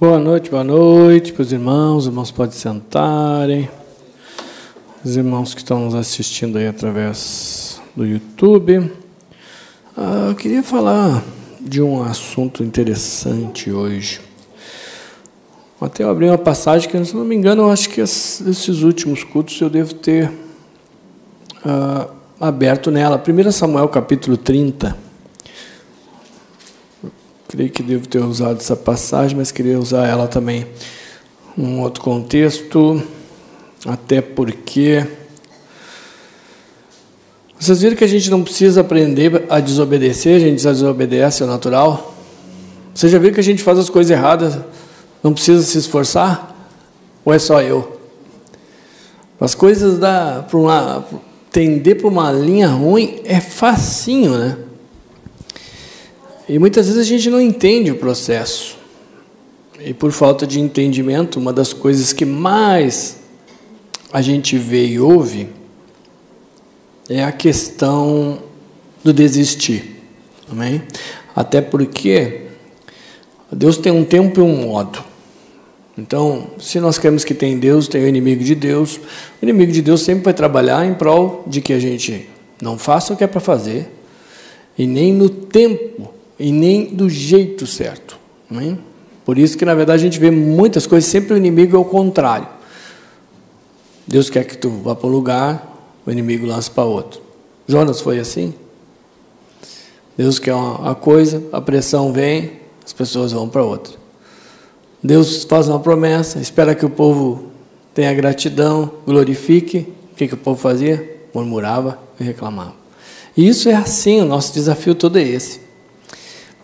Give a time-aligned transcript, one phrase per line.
[0.00, 1.96] Boa noite, boa noite para os irmãos.
[2.02, 3.68] Os irmãos podem sentarem.
[5.04, 8.92] Os irmãos que estão nos assistindo aí através do YouTube.
[9.96, 11.24] Ah, eu queria falar
[11.60, 14.20] de um assunto interessante hoje.
[15.80, 19.24] Até eu abri uma passagem que, se não me engano, eu acho que esses últimos
[19.24, 20.30] cultos eu devo ter
[21.64, 22.06] ah,
[22.40, 23.20] aberto nela.
[23.20, 25.07] 1 Samuel capítulo 30.
[27.48, 30.66] Creio que devo ter usado essa passagem, mas queria usar ela também
[31.56, 33.02] num outro contexto,
[33.86, 35.06] até porque
[37.58, 42.14] vocês viram que a gente não precisa aprender a desobedecer, a gente desobedece ao natural.
[42.94, 44.58] Vocês já viram que a gente faz as coisas erradas,
[45.22, 46.54] não precisa se esforçar?
[47.24, 47.98] Ou é só eu?
[49.40, 51.04] As coisas da para uma
[51.50, 54.67] tender para uma linha ruim é facinho, né?
[56.48, 58.78] E muitas vezes a gente não entende o processo.
[59.78, 63.18] E por falta de entendimento, uma das coisas que mais
[64.12, 65.48] a gente vê e ouve
[67.08, 68.42] é a questão
[69.04, 70.02] do desistir.
[70.50, 70.82] Amém?
[71.36, 72.46] Até porque
[73.52, 75.04] Deus tem um tempo e um modo.
[75.96, 79.82] Então, se nós queremos que tem Deus, tem o inimigo de Deus, o inimigo de
[79.82, 82.28] Deus sempre vai trabalhar em prol de que a gente
[82.62, 83.88] não faça o que é para fazer,
[84.78, 88.18] e nem no tempo e nem do jeito certo.
[88.50, 88.78] Amém?
[89.24, 91.84] Por isso que, na verdade, a gente vê muitas coisas, sempre o inimigo é o
[91.84, 92.48] contrário.
[94.06, 97.20] Deus quer que tu vá para um lugar, o inimigo lança para outro.
[97.66, 98.54] Jonas foi assim?
[100.16, 102.52] Deus quer uma coisa, a pressão vem,
[102.84, 103.94] as pessoas vão para outra.
[105.02, 107.48] Deus faz uma promessa, espera que o povo
[107.94, 109.92] tenha gratidão, glorifique.
[110.12, 111.18] O que, que o povo fazia?
[111.34, 112.74] Murmurava e reclamava.
[113.36, 115.67] E isso é assim, o nosso desafio todo é esse.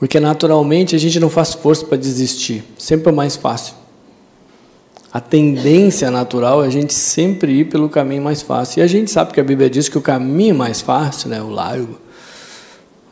[0.05, 3.75] Porque naturalmente a gente não faz força para desistir, sempre é mais fácil.
[5.11, 8.81] A tendência natural é a gente sempre ir pelo caminho mais fácil.
[8.81, 11.49] E a gente sabe que a Bíblia diz que o caminho mais fácil, né, o
[11.49, 11.99] largo,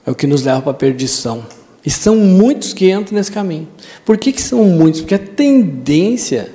[0.05, 1.47] é o que nos leva para a perdição.
[1.83, 3.69] E são muitos que entram nesse caminho.
[4.05, 5.01] Por que, que são muitos?
[5.01, 6.53] Porque a tendência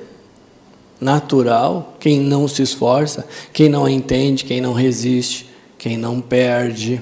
[1.01, 5.49] natural, quem não se esforça, quem não entende, quem não resiste,
[5.79, 7.01] quem não perde,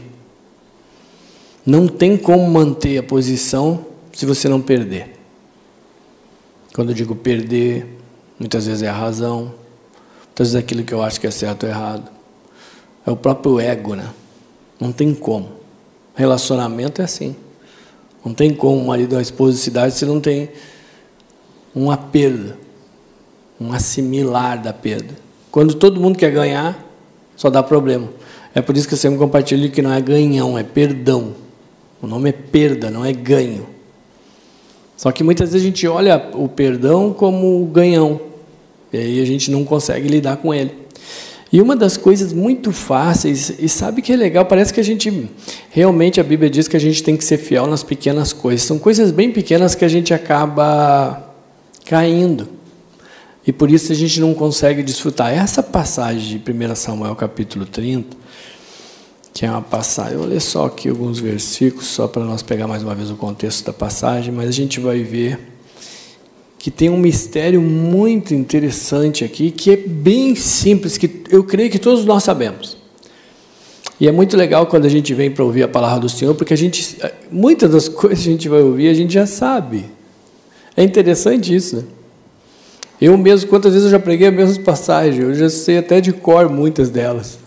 [1.65, 5.15] não tem como manter a posição se você não perder.
[6.73, 7.97] Quando eu digo perder,
[8.39, 9.53] muitas vezes é a razão,
[10.25, 12.11] muitas vezes é aquilo que eu acho que é certo ou errado.
[13.05, 14.09] É o próprio ego, né?
[14.79, 15.49] Não tem como.
[16.13, 17.35] Relacionamento é assim.
[18.23, 20.49] Não tem como o marido ou a esposa se dar se não tem
[21.73, 22.57] uma perda,
[23.59, 25.13] um assimilar da perda.
[25.51, 26.83] Quando todo mundo quer ganhar,
[27.35, 28.09] só dá problema.
[28.53, 31.44] É por isso que eu sempre compartilho que não é ganhão, é perdão.
[32.05, 33.66] O nome é perda, não é ganho.
[34.95, 38.21] Só que muitas vezes a gente olha o perdão como ganhão.
[38.93, 40.71] E aí a gente não consegue lidar com ele.
[41.51, 45.29] E uma das coisas muito fáceis, e sabe que é legal, parece que a gente,
[45.71, 48.67] realmente a Bíblia diz que a gente tem que ser fiel nas pequenas coisas.
[48.67, 51.33] São coisas bem pequenas que a gente acaba
[51.85, 52.47] caindo.
[53.47, 55.33] E por isso a gente não consegue desfrutar.
[55.33, 58.15] Essa passagem de 1 Samuel capítulo 30,
[59.35, 60.13] que é uma passagem.
[60.13, 63.16] Eu vou ler só aqui alguns versículos, só para nós pegar mais uma vez o
[63.16, 65.38] contexto da passagem, mas a gente vai ver
[66.57, 71.78] que tem um mistério muito interessante aqui, que é bem simples, que eu creio que
[71.78, 72.78] todos nós sabemos.
[74.00, 76.53] E é muito legal quando a gente vem para ouvir a palavra do Senhor, porque
[76.53, 76.97] a gente,
[77.29, 79.84] muitas das coisas que a gente vai ouvir, a gente já sabe.
[80.78, 81.84] É interessante isso, né?
[83.01, 86.13] Eu mesmo, quantas vezes eu já preguei as mesmas passagens, eu já sei até de
[86.13, 87.44] cor muitas delas.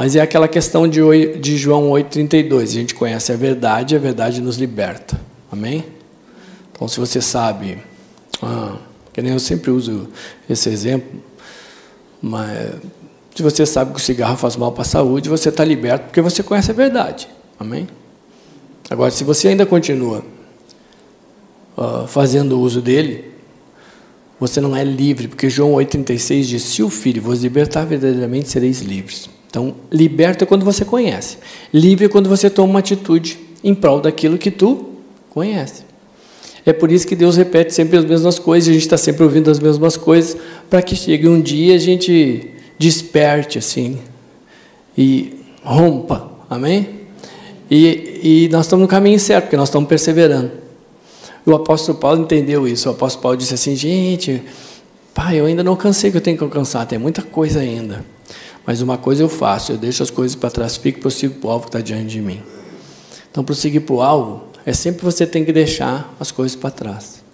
[0.00, 1.00] Mas é aquela questão de,
[1.38, 2.62] de João 8,32.
[2.62, 5.20] A gente conhece a verdade, a verdade nos liberta.
[5.50, 5.84] Amém?
[6.70, 7.78] Então, se você sabe,
[8.40, 8.76] ah,
[9.12, 10.08] que nem eu sempre uso
[10.48, 11.20] esse exemplo,
[12.22, 12.76] mas
[13.34, 16.20] se você sabe que o cigarro faz mal para a saúde, você está liberto porque
[16.20, 17.28] você conhece a verdade.
[17.58, 17.88] Amém?
[18.88, 20.24] Agora, se você ainda continua
[21.76, 23.32] uh, fazendo uso dele,
[24.38, 28.80] você não é livre, porque João 8,36 diz: Se o Filho vos libertar, verdadeiramente sereis
[28.80, 29.37] livres.
[29.48, 31.38] Então, liberto é quando você conhece.
[31.72, 34.86] Livre é quando você toma uma atitude em prol daquilo que tu
[35.30, 35.82] conhece.
[36.66, 39.50] É por isso que Deus repete sempre as mesmas coisas, a gente está sempre ouvindo
[39.50, 40.36] as mesmas coisas,
[40.68, 43.98] para que chegue um dia a gente desperte assim
[44.96, 46.30] e rompa.
[46.50, 46.88] Amém?
[47.70, 50.50] E, e nós estamos no caminho certo, porque nós estamos perseverando.
[51.46, 52.88] O apóstolo Paulo entendeu isso.
[52.88, 54.42] O apóstolo Paulo disse assim: gente,
[55.14, 58.04] pai, eu ainda não cansei que eu tenho que alcançar, tem muita coisa ainda.
[58.68, 61.48] Mas uma coisa eu faço, eu deixo as coisas para trás, fico e prossigo para
[61.48, 62.42] o alvo que está diante de mim.
[63.30, 67.24] Então, prosseguir para o alvo é sempre você tem que deixar as coisas para trás.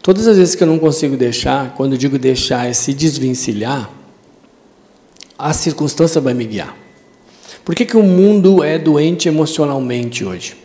[0.00, 3.90] Todas as vezes que eu não consigo deixar, quando eu digo deixar é se desvencilhar,
[5.38, 6.74] a circunstância vai me guiar.
[7.62, 10.56] Por que, que o mundo é doente emocionalmente hoje?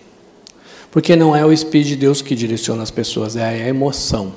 [0.90, 4.32] Porque não é o Espírito de Deus que direciona as pessoas, é a emoção.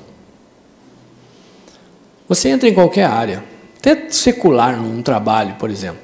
[2.27, 3.54] Você entra em qualquer área,
[3.85, 5.99] até secular, num trabalho, por exemplo.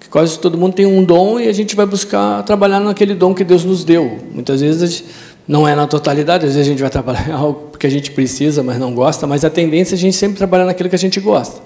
[0.00, 3.32] Que quase todo mundo tem um dom e a gente vai buscar trabalhar naquele dom
[3.32, 4.18] que Deus nos deu.
[4.32, 5.04] Muitas vezes
[5.46, 8.62] não é na totalidade, às vezes a gente vai trabalhar algo porque a gente precisa,
[8.62, 11.20] mas não gosta, mas a tendência é a gente sempre trabalhar naquilo que a gente
[11.20, 11.62] gosta.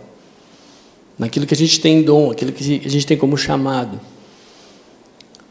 [1.19, 3.99] Naquilo que a gente tem dom, aquilo que a gente tem como chamado.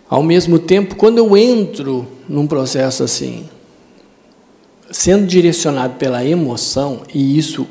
[0.09, 3.50] Ao mesmo tempo, quando eu entro num processo assim,
[4.89, 7.67] sendo direcionado pela emoção, e isso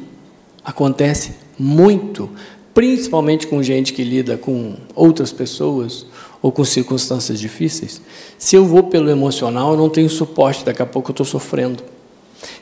[0.63, 2.31] acontece muito,
[2.75, 6.07] principalmente com gente que lida com outras pessoas
[6.43, 8.01] ou com circunstâncias difíceis,
[8.39, 11.83] se eu vou pelo emocional, eu não tenho suporte, daqui a pouco eu estou sofrendo.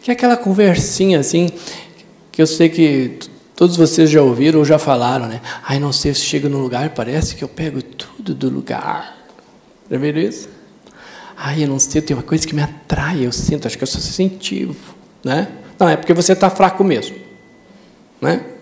[0.01, 1.51] Que é aquela conversinha assim,
[2.31, 3.19] que eu sei que
[3.57, 5.41] todos vocês já ouviram ou já falaram, né?
[5.65, 9.17] Ai, não sei, se chega no lugar, parece que eu pego tudo do lugar.
[9.91, 10.49] Já viram isso?
[11.37, 13.89] Ai, eu não sei, tem uma coisa que me atrai, eu sinto, acho que eu
[13.89, 14.95] sou sensitivo,
[15.25, 15.49] né?
[15.79, 17.17] Não, é porque você está fraco mesmo,
[18.21, 18.54] né?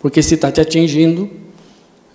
[0.00, 1.28] Porque se está te atingindo,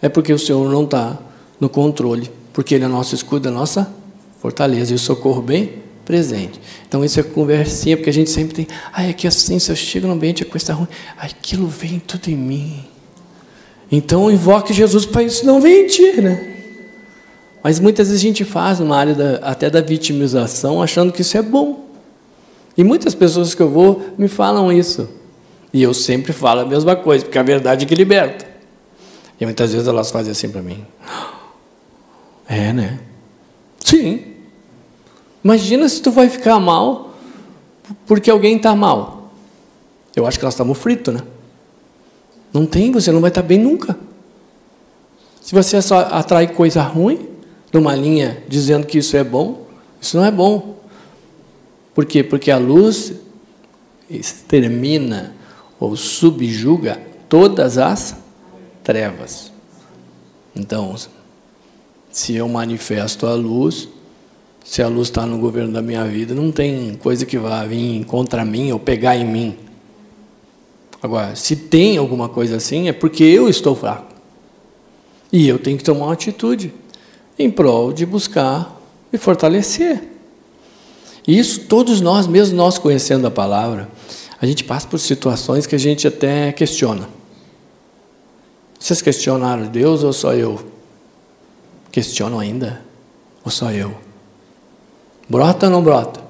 [0.01, 1.17] é porque o Senhor não está
[1.59, 3.91] no controle, porque Ele é nosso escudo, a nossa
[4.41, 6.59] fortaleza e o socorro bem presente.
[6.87, 10.07] Então isso é conversinha, porque a gente sempre tem, ai, aqui assim, se eu chego
[10.07, 10.87] no ambiente, a coisa está ruim,
[11.17, 12.85] aquilo vem tudo em mim.
[13.91, 16.49] Então invoque Jesus para isso não vem em ti, né?
[17.63, 21.37] Mas muitas vezes a gente faz uma área da, até da vitimização, achando que isso
[21.37, 21.87] é bom.
[22.77, 25.07] E muitas pessoas que eu vou me falam isso.
[25.73, 28.47] E eu sempre falo a mesma coisa, porque a verdade é que liberta.
[29.41, 30.85] E muitas vezes elas fazem assim para mim.
[32.45, 32.99] É, né?
[33.79, 34.21] Sim.
[35.41, 37.15] Imagina se tu vai ficar mal
[38.05, 39.31] porque alguém está mal.
[40.13, 41.21] Eu acho que elas estavam fritas, né?
[42.53, 43.97] Não tem, você não vai estar tá bem nunca.
[45.41, 47.29] Se você só atrai coisa ruim,
[47.71, 49.65] numa linha dizendo que isso é bom,
[49.99, 50.77] isso não é bom.
[51.95, 52.23] Por quê?
[52.23, 53.13] Porque a luz
[54.09, 55.33] extermina
[55.79, 58.15] ou subjuga todas as
[58.83, 59.51] trevas.
[60.55, 60.95] Então,
[62.11, 63.89] se eu manifesto a luz,
[64.63, 68.05] se a luz está no governo da minha vida, não tem coisa que vá vir
[68.05, 69.57] contra mim ou pegar em mim.
[71.01, 74.13] Agora, se tem alguma coisa assim, é porque eu estou fraco.
[75.31, 76.73] E eu tenho que tomar uma atitude
[77.37, 78.79] em prol de buscar
[79.11, 80.01] e fortalecer.
[81.27, 83.89] Isso todos nós, mesmo nós conhecendo a palavra,
[84.43, 87.07] a gente passa por situações que a gente até questiona.
[88.77, 90.59] Vocês questionaram Deus ou só eu?
[91.89, 92.83] Questionam ainda?
[93.45, 93.97] Ou só eu?
[95.29, 96.21] Brota ou não brota?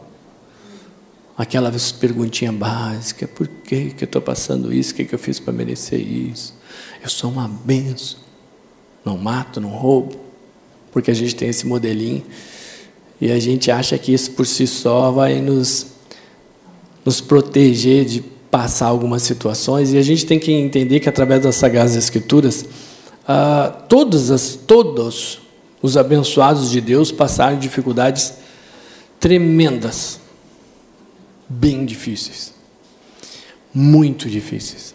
[1.36, 4.94] Aquela perguntinha básica: por que, que eu estou passando isso?
[4.94, 6.54] O que, que eu fiz para merecer isso?
[7.01, 8.19] Eu sou uma benção.
[9.04, 10.21] Não mato, não roubo
[10.92, 12.24] porque a gente tem esse modelinho
[13.19, 15.93] e a gente acha que isso por si só vai nos,
[17.06, 21.56] nos proteger de passar algumas situações e a gente tem que entender que através das
[21.56, 22.66] Sagradas Escrituras
[23.28, 23.86] ah,
[24.32, 25.40] as, todos
[25.82, 28.34] os abençoados de Deus passaram dificuldades
[29.20, 30.20] tremendas,
[31.48, 32.54] bem difíceis,
[33.74, 34.94] muito difíceis.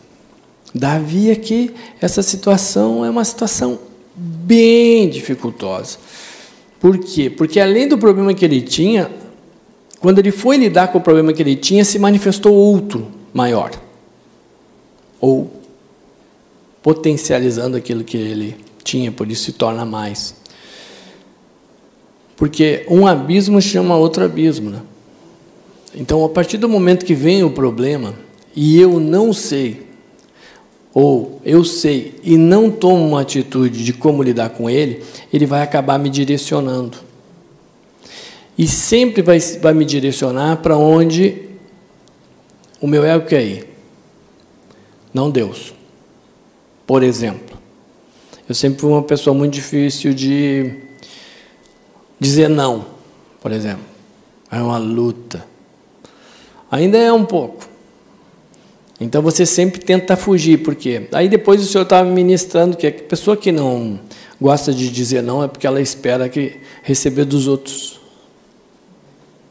[0.75, 3.79] Davi aqui, essa situação é uma situação
[4.15, 5.99] bem dificultosa.
[6.79, 7.31] Por quê?
[7.31, 9.11] Porque além do problema que ele tinha,
[10.01, 13.71] quando ele foi lidar com o problema que ele tinha, se manifestou outro maior.
[15.21, 15.51] Ou
[16.83, 20.35] potencializando aquilo que ele tinha, por isso se torna mais.
[22.37, 24.71] Porque um abismo chama outro abismo.
[24.71, 24.83] Né?
[25.95, 28.15] Então, a partir do momento que vem o problema,
[28.55, 29.89] e eu não sei
[30.95, 35.03] ou eu sei e não tomo uma atitude de como lidar com ele,
[35.33, 36.99] ele vai acabar me direcionando.
[38.59, 41.43] E sempre vai, vai me direcionar para onde
[42.81, 43.69] o meu ego quer ir.
[45.15, 45.73] Não Deus.
[46.85, 47.57] Por exemplo,
[48.49, 50.75] eu sempre fui uma pessoa muito difícil de
[52.19, 52.85] dizer não,
[53.41, 53.85] por exemplo.
[54.51, 55.45] É uma luta.
[56.71, 57.69] Ainda é um pouco.
[59.01, 61.07] Então você sempre tenta fugir, por quê?
[61.13, 64.01] Aí depois o senhor estava ministrando que a pessoa que não
[64.41, 67.98] gosta de dizer não é porque ela espera que receber dos outros.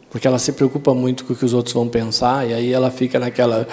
[0.10, 2.90] Porque ela se preocupa muito com o que os outros vão pensar, e aí ela
[2.90, 3.68] fica naquela.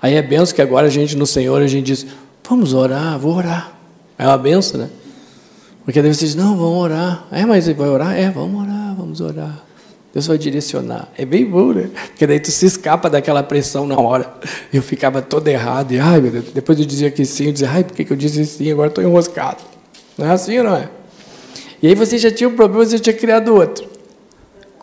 [0.00, 2.06] Aí é benção que agora a gente no Senhor a gente diz:
[2.48, 3.72] vamos orar, vou orar.
[4.18, 4.90] É uma benção, né?
[5.84, 7.26] Porque você diz: não, vamos orar.
[7.30, 8.16] É, mas vai orar?
[8.16, 9.66] É, vamos orar, vamos orar.
[10.16, 11.12] Deus vai direcionar.
[11.18, 11.90] É bem bom, né?
[12.08, 14.32] Porque daí tu se escapa daquela pressão na hora.
[14.72, 15.92] Eu ficava todo errado.
[15.92, 18.16] E, ai, meu Deus, depois eu dizia que sim, eu dizia, ai, por que, eu
[18.16, 18.72] disse sim?
[18.72, 19.62] Agora estou enroscado.
[20.16, 20.88] Não é assim, não é?
[21.82, 23.86] E aí você já tinha um problema, você tinha criado outro.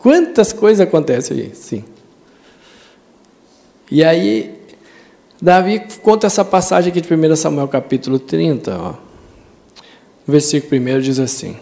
[0.04, 1.52] Quantas coisas acontecem aí?
[1.54, 1.82] Sim.
[3.90, 4.54] E aí,
[5.40, 8.90] Davi conta essa passagem aqui de 1 Samuel capítulo 30, ó.
[10.28, 11.56] O versículo 1 diz assim: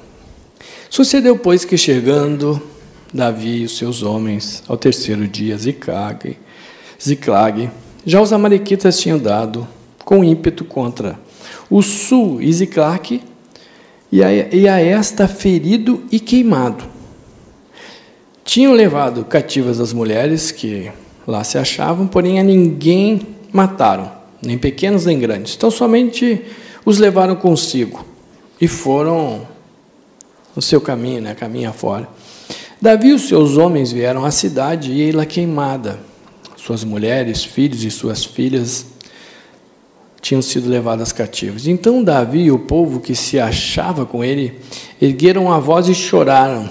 [0.91, 2.61] Sucedeu, pois, que chegando
[3.15, 6.37] Davi e os seus homens ao terceiro dia, Ziclag,
[7.01, 7.71] Ziclag,
[8.05, 9.69] já os amalequitas tinham dado
[10.05, 11.17] com ímpeto contra
[11.71, 13.23] o sul e Ziclag,
[14.11, 16.91] e a, e a esta ferido e queimado.
[18.45, 20.91] Tinham levado cativas as mulheres que
[21.27, 23.21] lá se achavam, porém a ninguém
[23.53, 24.11] mataram,
[24.43, 25.55] nem pequenos nem grandes.
[25.55, 26.43] Então somente
[26.85, 28.05] os levaram consigo
[28.61, 29.47] e foram
[30.55, 32.09] no seu caminho, né, caminho afora.
[32.81, 36.01] Davi e os seus homens vieram à cidade e ela queimada.
[36.57, 38.87] Suas mulheres, filhos e suas filhas
[40.21, 41.67] tinham sido levadas cativos.
[41.67, 44.61] Então Davi e o povo que se achava com ele
[45.01, 46.69] ergueram a voz e choraram,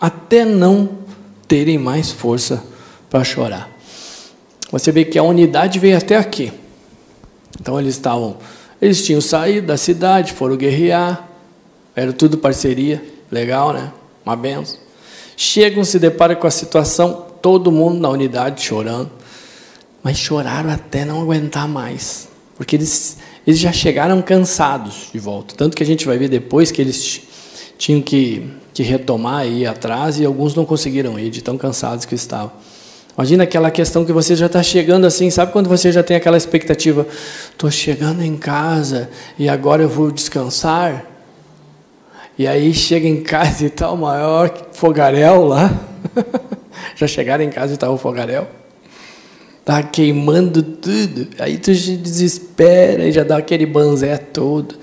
[0.00, 0.99] até não
[1.50, 2.62] terem mais força
[3.10, 3.68] para chorar.
[4.70, 6.52] Você vê que a unidade veio até aqui.
[7.60, 8.36] Então eles estavam,
[8.80, 11.28] eles tinham saído da cidade, foram guerrear,
[11.96, 13.92] era tudo parceria, legal, né?
[14.24, 14.78] Uma benção.
[15.36, 19.10] Chegam, se deparam com a situação, todo mundo na unidade chorando,
[20.04, 25.56] mas choraram até não aguentar mais, porque eles, eles já chegaram cansados de volta.
[25.56, 27.22] Tanto que a gente vai ver depois que eles
[27.76, 32.04] tinham que, que retomar e ir atrás e alguns não conseguiram ir, de tão cansados
[32.04, 32.52] que estavam.
[33.16, 36.36] Imagina aquela questão que você já está chegando assim, sabe quando você já tem aquela
[36.36, 37.06] expectativa?
[37.50, 41.04] Estou chegando em casa e agora eu vou descansar.
[42.38, 45.70] E aí chega em casa e está o maior fogaréu lá.
[46.96, 48.46] já chegaram em casa e está o fogaréu.
[49.58, 51.28] Está queimando tudo.
[51.38, 54.76] Aí tu se desespera e já dá aquele banzé todo.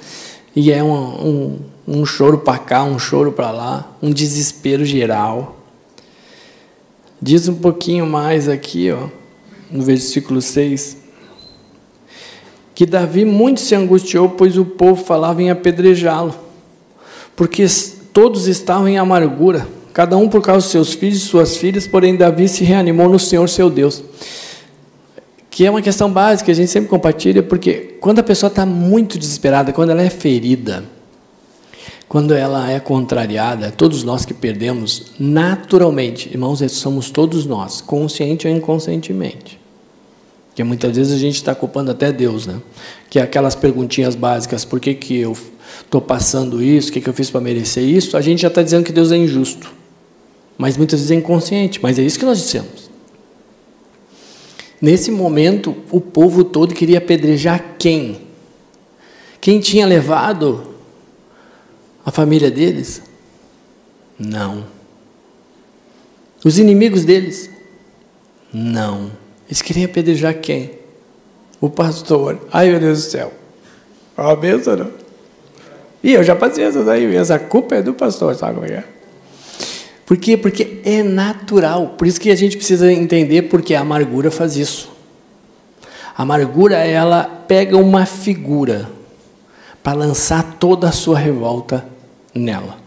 [0.59, 5.55] E é um, um, um choro para cá, um choro para lá, um desespero geral.
[7.21, 9.07] Diz um pouquinho mais aqui, ó,
[9.69, 10.97] no versículo 6,
[12.73, 16.33] que Davi muito se angustiou, pois o povo falava em apedrejá-lo,
[17.35, 17.63] porque
[18.11, 22.15] todos estavam em amargura, cada um por causa dos seus filhos e suas filhas, porém
[22.15, 24.03] Davi se reanimou no Senhor seu Deus.
[25.57, 29.17] Que é uma questão básica, a gente sempre compartilha, porque quando a pessoa está muito
[29.17, 30.83] desesperada, quando ela é ferida,
[32.07, 38.53] quando ela é contrariada, todos nós que perdemos, naturalmente, irmãos, somos todos nós, consciente ou
[38.53, 39.59] inconscientemente.
[40.49, 42.61] Porque muitas vezes a gente está culpando até Deus, né?
[43.09, 45.35] Que é aquelas perguntinhas básicas, por que, que eu
[45.81, 48.61] estou passando isso, o que, que eu fiz para merecer isso, a gente já está
[48.61, 49.73] dizendo que Deus é injusto.
[50.55, 52.86] Mas muitas vezes é inconsciente, mas é isso que nós dissemos.
[54.81, 58.21] Nesse momento, o povo todo queria apedrejar quem?
[59.41, 60.75] Quem tinha levado
[62.05, 63.01] a família deles?
[64.19, 64.65] Não.
[66.43, 67.49] Os inimigos deles?
[68.53, 69.11] Não.
[69.47, 70.71] Eles queriam apedrejar quem?
[71.59, 72.39] O pastor.
[72.51, 73.33] Ai, meu Deus do céu.
[74.15, 74.91] É uma benção, não?
[76.03, 77.33] E eu já passei essas aí mesmo.
[77.33, 78.83] A culpa é do pastor, sabe como é?
[80.07, 80.37] Por quê?
[80.37, 81.95] Porque é natural.
[81.97, 84.89] Por isso que a gente precisa entender porque a amargura faz isso.
[86.17, 88.89] A amargura, ela pega uma figura
[89.83, 91.85] para lançar toda a sua revolta
[92.33, 92.77] nela.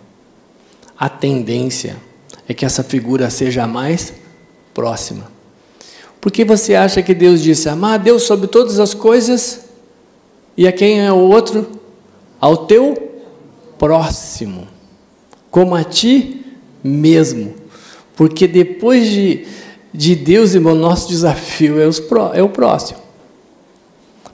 [0.99, 1.99] A tendência
[2.49, 4.15] é que essa figura seja mais
[4.73, 5.31] próxima.
[6.23, 9.67] Por que você acha que Deus disse amar a Deus sobre todas as coisas
[10.57, 11.67] e a quem é o outro?
[12.41, 13.21] Ao teu
[13.79, 14.67] próximo,
[15.51, 16.40] como a ti
[16.83, 17.55] mesmo.
[18.17, 19.47] Porque depois de,
[19.93, 22.03] de Deus, irmão, nosso desafio é, os,
[22.35, 22.99] é o próximo.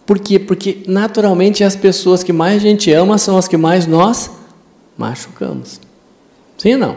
[0.04, 0.38] Por quê?
[0.38, 4.30] Porque naturalmente as pessoas que mais a gente ama são as que mais nós
[4.96, 5.80] machucamos.
[6.56, 6.96] Sim ou não?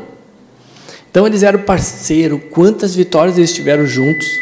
[1.09, 4.39] Então eles eram parceiro, quantas vitórias eles tiveram juntos,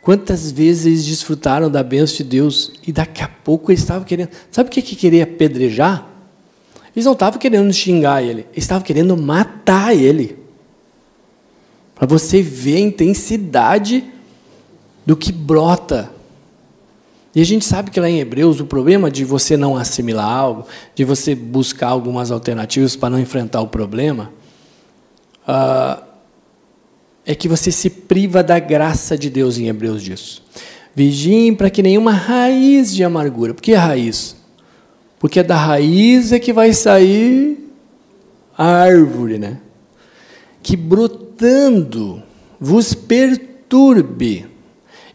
[0.00, 4.30] quantas vezes eles desfrutaram da bênção de Deus, e daqui a pouco eles estavam querendo.
[4.52, 6.13] Sabe o que, que queria apedrejar?
[6.94, 10.38] Eles não estavam querendo xingar ele, eles estavam querendo matar ele.
[11.94, 14.04] Para você ver a intensidade
[15.06, 16.14] do que brota
[17.34, 20.66] e a gente sabe que lá em Hebreus o problema de você não assimilar algo,
[20.94, 24.30] de você buscar algumas alternativas para não enfrentar o problema,
[25.48, 26.00] uh,
[27.26, 30.44] é que você se priva da graça de Deus em Hebreus disso.
[30.94, 33.52] Vigiem para que nenhuma raiz de amargura.
[33.52, 34.36] Por que raiz?
[35.24, 37.72] Porque é da raiz é que vai sair
[38.58, 39.58] a árvore, né?
[40.62, 42.22] Que brotou tentando
[42.58, 44.46] vos perturbe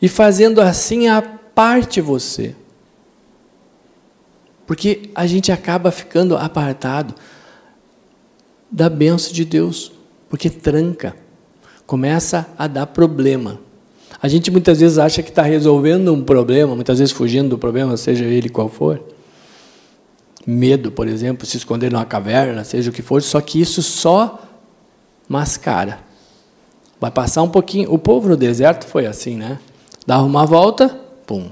[0.01, 2.55] e fazendo assim a parte você.
[4.67, 7.15] Porque a gente acaba ficando apartado
[8.69, 9.91] da benção de Deus,
[10.29, 11.15] porque tranca,
[11.87, 13.59] começa a dar problema.
[14.21, 17.97] A gente muitas vezes acha que está resolvendo um problema, muitas vezes fugindo do problema,
[17.97, 19.01] seja ele qual for.
[20.45, 24.39] Medo, por exemplo, se esconder numa caverna, seja o que for, só que isso só
[25.27, 25.99] mascara.
[26.99, 27.91] Vai passar um pouquinho.
[27.93, 29.59] O povo no deserto foi assim, né?
[30.05, 30.89] Dava uma volta,
[31.25, 31.49] pum.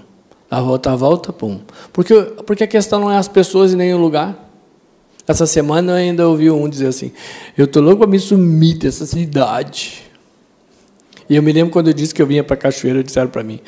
[0.49, 1.61] Dava outra volta, pum.
[1.93, 2.13] Porque,
[2.45, 4.45] porque a questão não é as pessoas e nem o lugar.
[5.27, 7.11] Essa semana eu ainda ouvi um dizer assim:
[7.57, 10.03] Eu estou louco para me sumir dessa cidade.
[11.29, 13.59] E eu me lembro quando eu disse que eu vinha para Cachoeira, disseram para mim: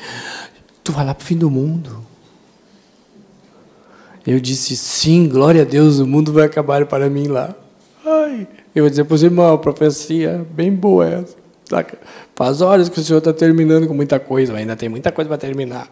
[0.82, 2.04] Tu vai lá para o fim do mundo.
[4.30, 7.52] Eu disse: Sim, glória a Deus, o mundo vai acabar para mim lá.
[8.06, 11.34] Ai, eu vou dizer para os irmãos: profecia bem boa essa.
[12.36, 15.36] Faz horas que o senhor está terminando com muita coisa, ainda tem muita coisa para
[15.36, 15.88] terminar.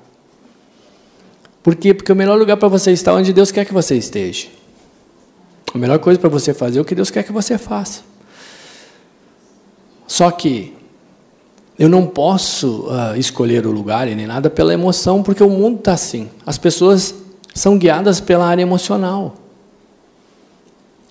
[1.64, 1.92] Por quê?
[1.92, 4.46] Porque o melhor lugar para você estar é onde Deus quer que você esteja.
[5.74, 8.02] A melhor coisa para você fazer é o que Deus quer que você faça.
[10.06, 10.76] Só que
[11.76, 15.80] eu não posso uh, escolher o lugar e nem nada pela emoção, porque o mundo
[15.80, 16.28] está assim.
[16.46, 17.14] As pessoas
[17.58, 19.34] são guiadas pela área emocional.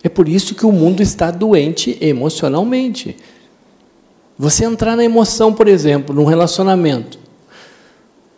[0.04, 3.18] É por isso que o mundo está doente emocionalmente.
[4.38, 7.20] Você entrar na emoção, por exemplo, num relacionamento,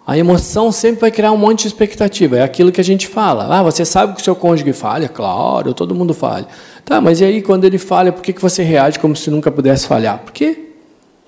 [0.08, 2.38] a emoção sempre vai criar um monte de expectativa.
[2.38, 3.46] É aquilo que a gente fala.
[3.46, 5.08] Ah, você sabe que o seu cônjuge falha?
[5.08, 6.48] Claro, todo mundo falha.
[6.84, 9.52] Tá, mas e aí quando ele falha, por que, que você reage como se nunca
[9.52, 10.20] pudesse falhar?
[10.20, 10.70] Porque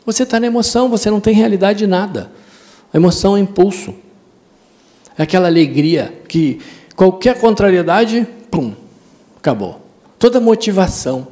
[0.03, 2.31] você está na emoção, você não tem realidade de nada.
[2.91, 3.93] A emoção é impulso.
[5.21, 6.59] Aquela alegria que
[6.95, 8.73] qualquer contrariedade, pum,
[9.37, 9.79] acabou.
[10.17, 11.27] Toda motivação.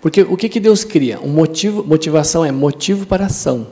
[0.00, 1.20] Porque o que, que Deus cria?
[1.20, 3.68] Um motivo, motivação é motivo para ação.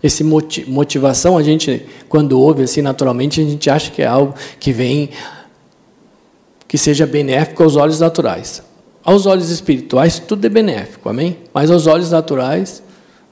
[0.00, 4.72] Esse motivação, a gente, quando ouve assim naturalmente, a gente acha que é algo que
[4.72, 5.10] vem,
[6.68, 8.62] que seja benéfico aos olhos naturais.
[9.02, 11.38] Aos olhos espirituais, tudo é benéfico, amém?
[11.52, 12.84] Mas aos olhos naturais,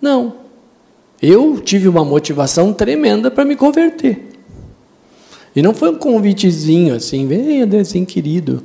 [0.02, 0.34] não.
[1.22, 4.35] Eu tive uma motivação tremenda para me converter.
[5.56, 8.62] E não foi um convitezinho assim, venha, Deus querido,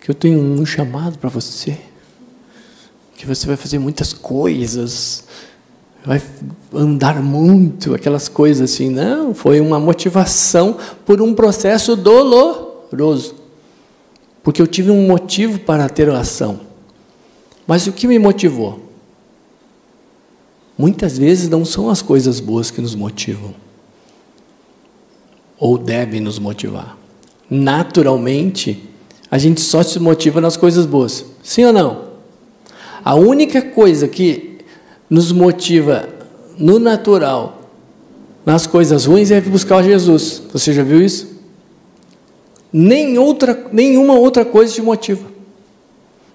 [0.00, 1.76] que eu tenho um chamado para você,
[3.16, 5.24] que você vai fazer muitas coisas
[6.04, 6.20] vai
[6.72, 8.90] andar muito, aquelas coisas assim.
[8.90, 13.34] Não, foi uma motivação por um processo doloroso.
[14.42, 16.60] Porque eu tive um motivo para ter ação.
[17.66, 18.80] Mas o que me motivou?
[20.76, 23.54] Muitas vezes não são as coisas boas que nos motivam.
[25.60, 26.96] Ou devem nos motivar.
[27.48, 28.88] Naturalmente,
[29.30, 31.24] a gente só se motiva nas coisas boas.
[31.42, 32.10] Sim ou não?
[33.04, 34.58] A única coisa que
[35.08, 36.08] nos motiva
[36.58, 37.60] no natural,
[38.44, 40.42] nas coisas ruins, é buscar Jesus.
[40.52, 41.38] Você já viu isso?
[42.72, 45.26] Nem outra, nenhuma outra coisa te motiva.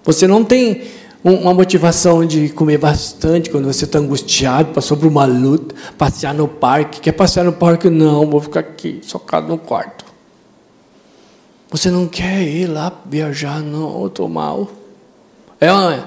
[0.04, 0.82] Você não tem
[1.24, 6.46] uma motivação de comer bastante quando você está angustiado, passou por uma luta, passear no
[6.46, 7.00] parque.
[7.00, 7.90] Quer passear no parque?
[7.90, 10.04] Não, vou ficar aqui, socado no quarto.
[11.70, 13.60] Você não quer ir lá viajar?
[13.60, 14.70] Não, eu estou mal.
[15.60, 16.04] É ou não é?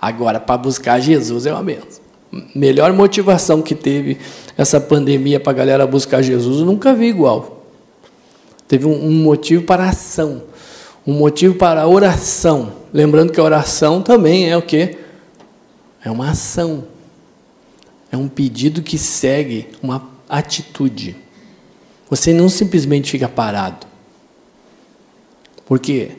[0.00, 2.08] Agora, para buscar Jesus é uma benção
[2.54, 4.18] melhor motivação que teve
[4.56, 7.64] essa pandemia para a galera buscar Jesus, eu nunca vi igual.
[8.66, 10.42] Teve um, um motivo para ação,
[11.08, 12.70] um motivo para oração.
[12.92, 14.98] Lembrando que a oração também é o quê?
[16.04, 16.84] É uma ação.
[18.12, 21.16] É um pedido que segue uma atitude.
[22.10, 23.86] Você não simplesmente fica parado.
[25.64, 26.10] Porque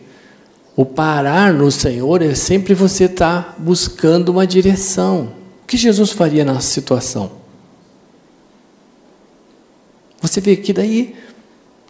[0.75, 5.34] o parar no Senhor é sempre você estar tá buscando uma direção
[5.67, 7.34] que Jesus faria na situação?
[10.19, 11.15] Você vê que daí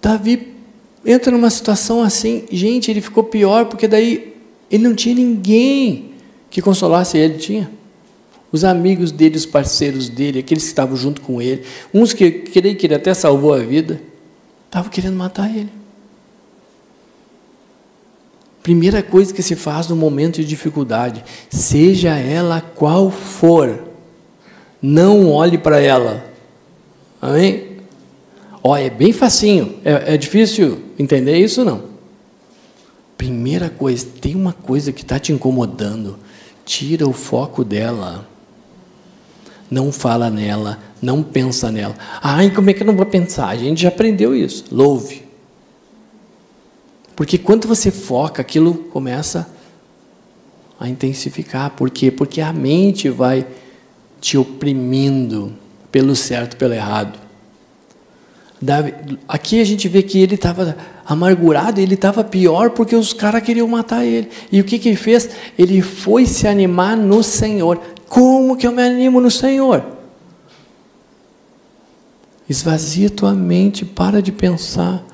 [0.02, 0.59] Davi
[1.06, 4.36] entra numa situação assim, gente, ele ficou pior porque daí
[4.70, 6.12] ele não tinha ninguém
[6.50, 7.70] que consolasse ele, tinha.
[8.52, 12.76] Os amigos dele, os parceiros dele, aqueles que estavam junto com ele, uns que creio
[12.76, 14.02] que ele até salvou a vida,
[14.66, 15.70] estavam querendo matar ele.
[18.64, 23.84] Primeira coisa que se faz no momento de dificuldade, seja ela qual for,
[24.82, 26.26] não olhe para ela.
[27.22, 27.69] Amém?
[28.64, 29.80] Ó, é bem facinho.
[29.84, 31.90] É, é difícil entender isso não?
[33.18, 36.18] Primeira coisa, tem uma coisa que está te incomodando,
[36.66, 38.28] tira o foco dela.
[39.70, 41.96] Não fala nela, não pensa nela.
[42.22, 43.50] Ai, como é que eu não vou pensar?
[43.50, 44.66] A gente já aprendeu isso.
[44.72, 45.24] Louve.
[47.16, 49.48] Porque quando você foca, aquilo começa
[50.80, 51.72] a intensificar.
[51.72, 52.10] Por quê?
[52.10, 53.46] Porque a mente vai
[54.22, 55.54] te oprimindo
[55.92, 57.20] pelo certo, pelo errado.
[59.28, 63.68] Aqui a gente vê que ele estava amargurado, ele estava pior porque os caras queriam
[63.68, 64.30] matar ele.
[64.52, 65.30] E o que, que ele fez?
[65.58, 67.80] Ele foi se animar no Senhor.
[68.08, 69.84] Como que eu me animo no Senhor?
[72.50, 75.06] Esvazia tua mente, para de pensar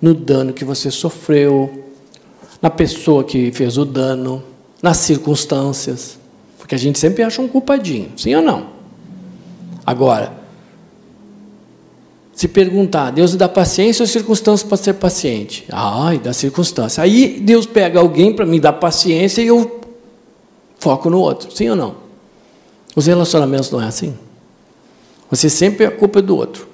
[0.00, 1.84] no dano que você sofreu,
[2.60, 4.42] na pessoa que fez o dano,
[4.82, 6.18] nas circunstâncias.
[6.58, 8.78] Porque a gente sempre acha um culpadinho, sim ou não?
[9.86, 10.37] Agora,
[12.38, 15.64] se perguntar, Deus dá paciência ou circunstâncias para ser paciente?
[15.72, 17.02] Ai, dá circunstância.
[17.02, 19.80] Aí Deus pega alguém para me dar paciência e eu
[20.78, 21.96] foco no outro, sim ou não?
[22.94, 24.14] Os relacionamentos não é assim.
[25.28, 26.68] Você sempre é a culpa do outro.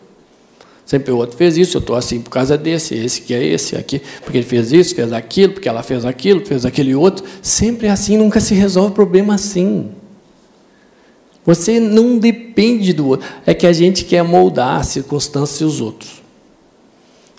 [0.84, 3.74] Sempre o outro fez isso, eu estou assim por causa desse, esse que é esse,
[3.74, 7.24] aqui, porque ele fez isso, fez aquilo, porque ela fez aquilo, fez aquele outro.
[7.40, 9.88] Sempre é assim, nunca se resolve problema assim.
[11.44, 13.26] Você não depende do outro.
[13.44, 16.22] É que a gente quer moldar as circunstâncias e os outros.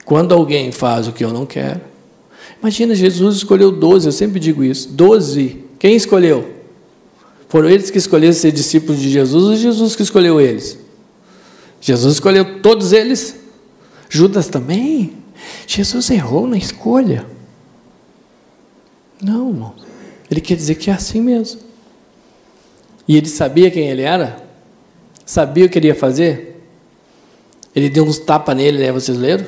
[0.04, 1.82] Quando alguém faz o que eu não quero.
[2.60, 4.90] Imagina, Jesus escolheu 12, eu sempre digo isso.
[4.90, 5.64] 12.
[5.80, 6.54] Quem escolheu?
[7.50, 10.78] Foram eles que escolheram ser discípulos de Jesus ou Jesus que escolheu eles?
[11.82, 13.36] Jesus escolheu todos eles.
[14.10, 15.14] Judas também.
[15.68, 17.26] Jesus errou na escolha.
[19.22, 19.74] Não, irmão.
[20.30, 21.62] Ele quer dizer que é assim mesmo.
[23.08, 24.44] E ele sabia quem ele era?
[25.26, 26.62] Sabia o que ele ia fazer?
[27.76, 28.92] Ele deu uns tapas nele, né?
[28.92, 29.46] Vocês leram?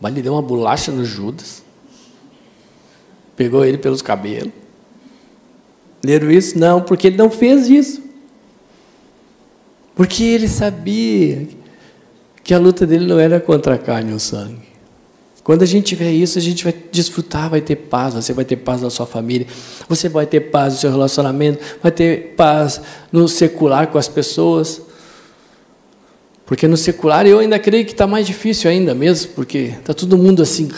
[0.00, 1.62] Mas ele deu uma bolacha no Judas.
[3.36, 4.52] Pegou ele pelos cabelos.
[6.04, 6.58] Leram isso?
[6.58, 8.02] Não, porque ele não fez isso.
[9.94, 11.46] Porque ele sabia
[12.42, 14.71] que a luta dele não era contra a carne e o sangue.
[15.44, 18.56] Quando a gente tiver isso, a gente vai desfrutar, vai ter paz, você vai ter
[18.56, 19.46] paz na sua família,
[19.88, 24.80] você vai ter paz no seu relacionamento, vai ter paz no secular com as pessoas.
[26.46, 30.16] Porque no secular eu ainda creio que está mais difícil ainda mesmo, porque está todo
[30.16, 30.70] mundo assim.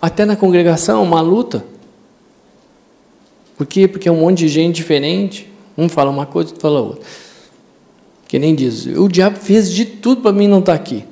[0.00, 1.64] Até na congregação, uma luta.
[3.56, 3.86] Por quê?
[3.86, 5.52] Porque é um monte de gente diferente.
[5.76, 7.02] Um fala uma coisa, outro fala outra.
[8.26, 11.04] Que nem diz, o diabo fez de tudo para mim não estar tá aqui.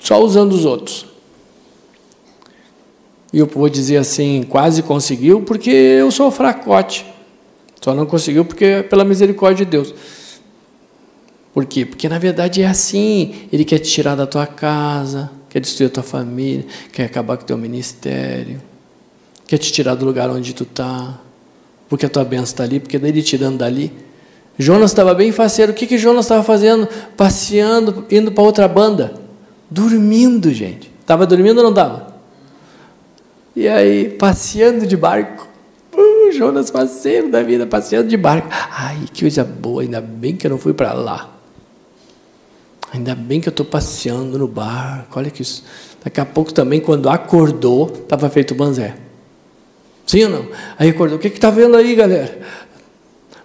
[0.00, 1.06] Só usando os outros.
[3.32, 7.06] E eu vou dizer assim, quase conseguiu, porque eu sou fracote.
[7.80, 9.94] Só não conseguiu porque pela misericórdia de Deus.
[11.54, 11.84] Por quê?
[11.84, 13.48] Porque na verdade é assim.
[13.52, 17.44] Ele quer te tirar da tua casa, quer destruir a tua família, quer acabar com
[17.44, 18.60] o teu ministério,
[19.46, 21.20] quer te tirar do lugar onde tu está
[21.90, 23.92] porque a tua bênção está ali, porque daí ele tirando dali.
[24.56, 25.72] Jonas estava bem faceiro.
[25.72, 26.88] O que, que Jonas estava fazendo?
[27.16, 29.12] Passeando, indo para outra banda.
[29.70, 30.90] Dormindo, gente.
[31.00, 32.14] Estava dormindo ou não estava?
[33.54, 35.48] E aí, passeando de barco.
[35.92, 38.48] Uh, Jonas faceiro da vida, passeando de barco.
[38.50, 41.30] Ai, que coisa boa, ainda bem que eu não fui para lá.
[42.92, 45.18] Ainda bem que eu estou passeando no barco.
[45.18, 45.64] Olha que isso.
[46.02, 48.96] Daqui a pouco também, quando acordou, estava feito banzé.
[50.04, 50.48] Sim ou não?
[50.76, 52.40] Aí acordou, o que está vendo aí, galera?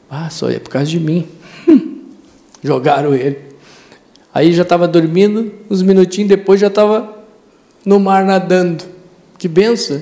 [0.09, 1.27] Ah, só é por causa de mim.
[2.63, 3.44] Jogaram ele.
[4.35, 7.23] Aí já estava dormindo, uns minutinhos depois já estava
[7.85, 8.83] no mar nadando.
[9.37, 10.01] Que benção!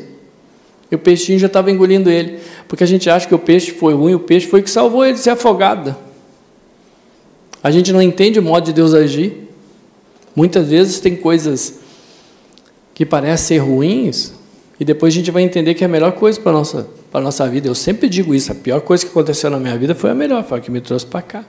[0.89, 2.39] E o peixinho já estava engolindo ele.
[2.67, 5.13] Porque a gente acha que o peixe foi ruim, o peixe foi que salvou ele
[5.13, 5.95] de ser afogado.
[7.63, 9.49] A gente não entende o modo de Deus agir.
[10.35, 11.75] Muitas vezes tem coisas
[12.95, 14.33] que parecem ser ruins,
[14.79, 17.47] e depois a gente vai entender que é a melhor coisa para a nossa, nossa
[17.47, 17.67] vida.
[17.67, 20.43] Eu sempre digo isso: a pior coisa que aconteceu na minha vida foi a melhor,
[20.43, 21.45] foi a que me trouxe para cá.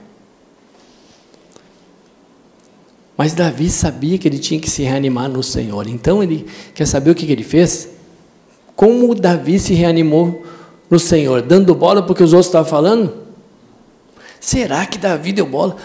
[3.16, 5.87] Mas Davi sabia que ele tinha que se reanimar no Senhor.
[5.87, 7.88] Então ele quer saber o que, que ele fez?
[8.74, 10.44] Como Davi se reanimou
[10.90, 11.42] no Senhor?
[11.42, 13.14] Dando bola porque os outros estavam falando?
[14.40, 15.77] Será que Davi deu bola?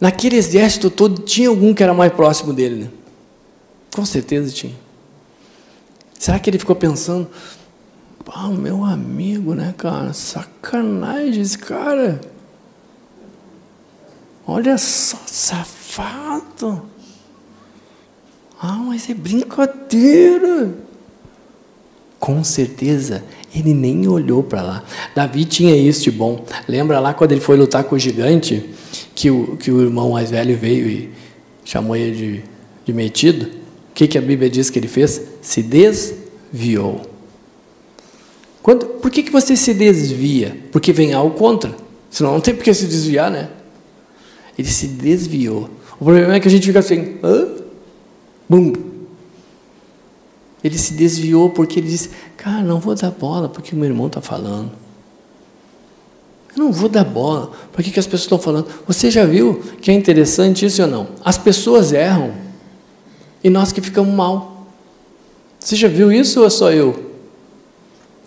[0.00, 2.90] Naquele exército todo tinha algum que era mais próximo dele, né?
[3.94, 4.72] Com certeza tinha.
[6.18, 7.28] Será que ele ficou pensando,
[8.32, 10.12] ah, meu amigo, né, cara?
[10.12, 12.20] Sacanagem esse cara.
[14.46, 16.82] Olha só, safado.
[18.60, 20.74] Ah, mas é brincadeira.
[22.18, 23.24] Com certeza,
[23.54, 24.84] ele nem olhou para lá.
[25.14, 26.44] Davi tinha isso de bom.
[26.68, 28.68] Lembra lá quando ele foi lutar com o gigante,
[29.14, 31.10] que o, que o irmão mais velho veio e
[31.64, 32.44] chamou ele de,
[32.84, 33.46] de metido?
[33.46, 35.22] O que, que a Bíblia diz que ele fez?
[35.40, 37.00] Se desviou.
[38.62, 40.56] Quando, por que, que você se desvia?
[40.70, 41.74] Porque vem algo contra.
[42.10, 43.48] Senão não tem por que se desviar, né?
[44.60, 45.70] Ele se desviou.
[45.98, 47.48] O problema é que a gente fica assim, hã?
[48.46, 48.74] Bum.
[50.62, 54.08] Ele se desviou porque ele disse, cara, não vou dar bola porque o meu irmão
[54.08, 54.70] está falando.
[56.54, 57.52] Eu não vou dar bola.
[57.72, 58.66] Por que, que as pessoas estão falando?
[58.86, 61.08] Você já viu que é interessante isso ou não?
[61.24, 62.34] As pessoas erram
[63.42, 64.66] e nós que ficamos mal.
[65.58, 67.12] Você já viu isso ou é só eu?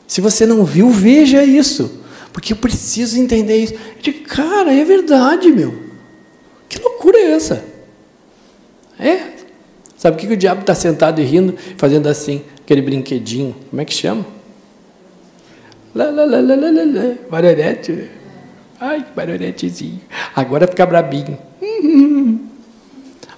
[0.07, 1.99] Se você não viu, veja isso.
[2.31, 3.73] Porque eu preciso entender isso.
[3.73, 5.82] Eu digo, cara, é verdade, meu.
[7.03, 7.65] Loucura é essa?
[8.97, 9.33] É.
[9.97, 13.53] Sabe o que, que o diabo está sentado e rindo, fazendo assim, aquele brinquedinho?
[13.69, 14.25] Como é que chama?
[15.93, 17.15] Lá, lá, lá, lá, lá, lá, lá.
[18.79, 19.99] Ai, que.
[20.33, 21.37] Agora fica brabinho.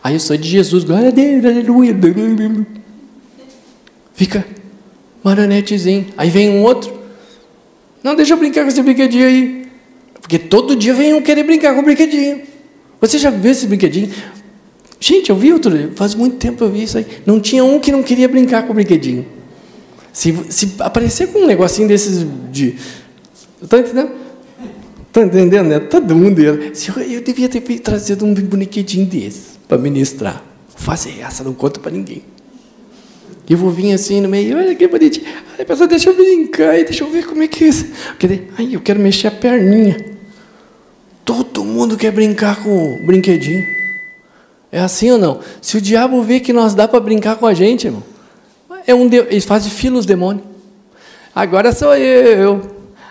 [0.04, 1.95] Aí eu sou de Jesus, glória a Deus, aleluia.
[4.13, 4.45] Fica
[5.23, 6.13] marionetezinho.
[6.15, 6.93] Aí vem um outro.
[8.04, 9.67] Não, deixa eu brincar com esse brinquedinho aí.
[10.21, 12.55] Porque todo dia vem um querer brincar com o brinquedinho.
[13.06, 14.12] Você já viu esse brinquedinho?
[15.00, 17.06] Gente, eu vi outro dia, faz muito tempo eu vi isso aí.
[17.26, 19.26] Não tinha um que não queria brincar com o brinquedinho.
[20.12, 22.76] Se, se aparecer com um negocinho desses de.
[23.62, 24.12] Está entendendo?
[25.08, 25.80] Está entendendo, né?
[25.80, 26.39] Todo mundo.
[26.39, 26.72] Eu,
[27.10, 30.44] eu devia ter trazido um brinquedinho desse para ministrar.
[30.70, 32.24] Vou fazer essa, não conta para ninguém.
[33.48, 35.28] Eu vou vir assim no meio, olha que bonitinho.
[35.56, 37.86] Aí a pessoa, deixa eu brincar, deixa eu ver como é que é isso.
[38.58, 40.14] Ai, eu quero mexer a perninha.
[41.26, 43.66] Todo mundo quer brincar com o brinquedinho.
[44.72, 45.40] É assim ou não?
[45.60, 48.04] Se o diabo vê que nós dá para brincar com a gente, irmão,
[48.86, 49.18] é um de...
[49.18, 50.46] Eles fazem fila os demônios.
[51.34, 52.62] Agora sou eu.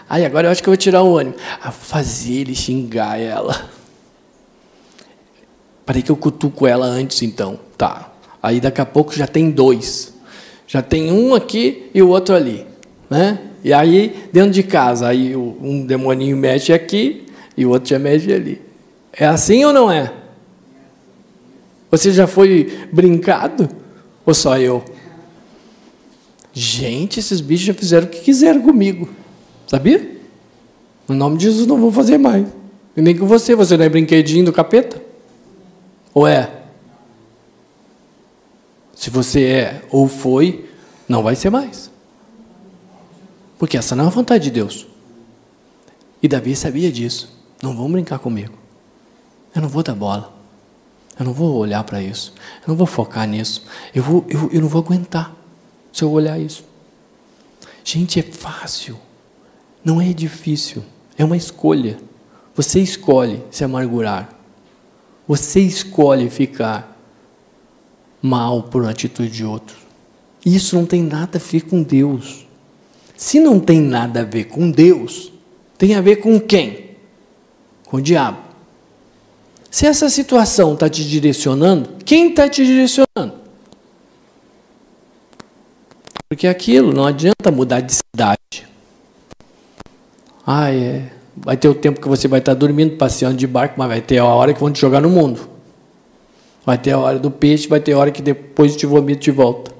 [0.09, 1.35] Aí agora eu acho que eu vou tirar o ânimo.
[1.61, 3.68] A fazer ele xingar ela.
[5.85, 7.59] Parei que eu cutuco ela antes, então.
[7.77, 8.12] Tá.
[8.40, 10.14] Aí daqui a pouco já tem dois.
[10.68, 12.64] Já tem um aqui e o outro ali.
[13.11, 13.40] Né?
[13.64, 17.23] E aí, dentro de casa, aí um demoninho mexe aqui
[17.56, 18.60] e o outro já mexe ali.
[19.12, 20.12] É assim ou não é?
[21.90, 23.68] Você já foi brincado?
[24.26, 24.84] Ou só eu?
[26.52, 29.08] Gente, esses bichos já fizeram o que quiseram comigo.
[29.66, 30.18] Sabia?
[31.06, 32.46] No nome de Jesus não vou fazer mais.
[32.96, 35.02] E nem com você, você não é brinquedinho do capeta?
[36.12, 36.62] Ou é?
[38.94, 40.64] Se você é ou foi,
[41.08, 41.90] não vai ser mais.
[43.58, 44.86] Porque essa não é a vontade de Deus.
[46.22, 47.32] E Davi sabia disso.
[47.64, 48.53] Não vão brincar comigo.
[49.55, 50.31] Eu não vou dar bola.
[51.18, 52.35] Eu não vou olhar para isso.
[52.61, 53.64] Eu não vou focar nisso.
[53.94, 55.35] Eu, vou, eu, eu não vou aguentar
[55.90, 56.62] se eu olhar isso.
[57.83, 58.98] Gente, é fácil.
[59.83, 60.85] Não é difícil.
[61.16, 61.96] É uma escolha.
[62.55, 64.29] Você escolhe se amargurar.
[65.27, 66.94] Você escolhe ficar
[68.20, 69.79] mal por uma atitude de outro.
[70.44, 72.46] Isso não tem nada a ver com Deus.
[73.16, 75.33] Se não tem nada a ver com Deus,
[75.79, 76.83] tem a ver com quem?
[77.94, 78.38] Com o diabo.
[79.70, 83.35] Se essa situação está te direcionando, quem está te direcionando?
[86.28, 88.66] Porque aquilo não adianta mudar de cidade.
[90.44, 91.09] Ah, é.
[91.37, 94.18] Vai ter o tempo que você vai estar dormindo, passeando de barco, mas vai ter
[94.18, 95.48] a hora que vão te jogar no mundo.
[96.66, 99.30] Vai ter a hora do peixe, vai ter a hora que depois te vomito de
[99.30, 99.72] volta.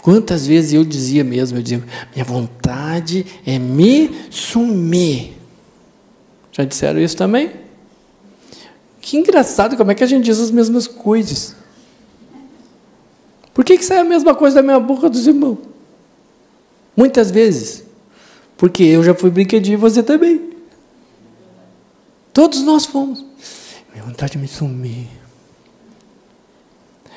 [0.00, 5.41] Quantas vezes eu dizia mesmo, eu dizia, minha vontade é me sumir.
[6.52, 7.50] Já disseram isso também?
[9.00, 11.56] Que engraçado como é que a gente diz as mesmas coisas.
[13.52, 15.58] Por que, que sai a mesma coisa da minha boca dos irmãos?
[16.96, 17.84] Muitas vezes.
[18.56, 20.52] Porque eu já fui brinquedinho e você também.
[22.32, 23.24] Todos nós fomos.
[23.92, 25.08] Minha vontade de me sumir.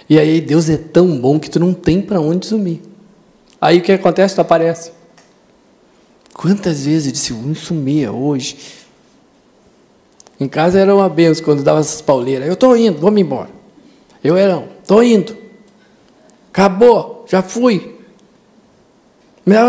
[0.09, 2.81] E aí Deus é tão bom que tu não tem para onde sumir.
[3.59, 4.35] Aí o que acontece?
[4.35, 4.91] Tu aparece.
[6.33, 8.57] Quantas vezes eu disse, eu sumia hoje.
[10.39, 12.47] Em casa era uma benção quando dava essas pauleiras.
[12.47, 13.49] Eu estou indo, vamos embora.
[14.23, 15.35] Eu era, estou indo.
[16.51, 17.95] Acabou, já fui.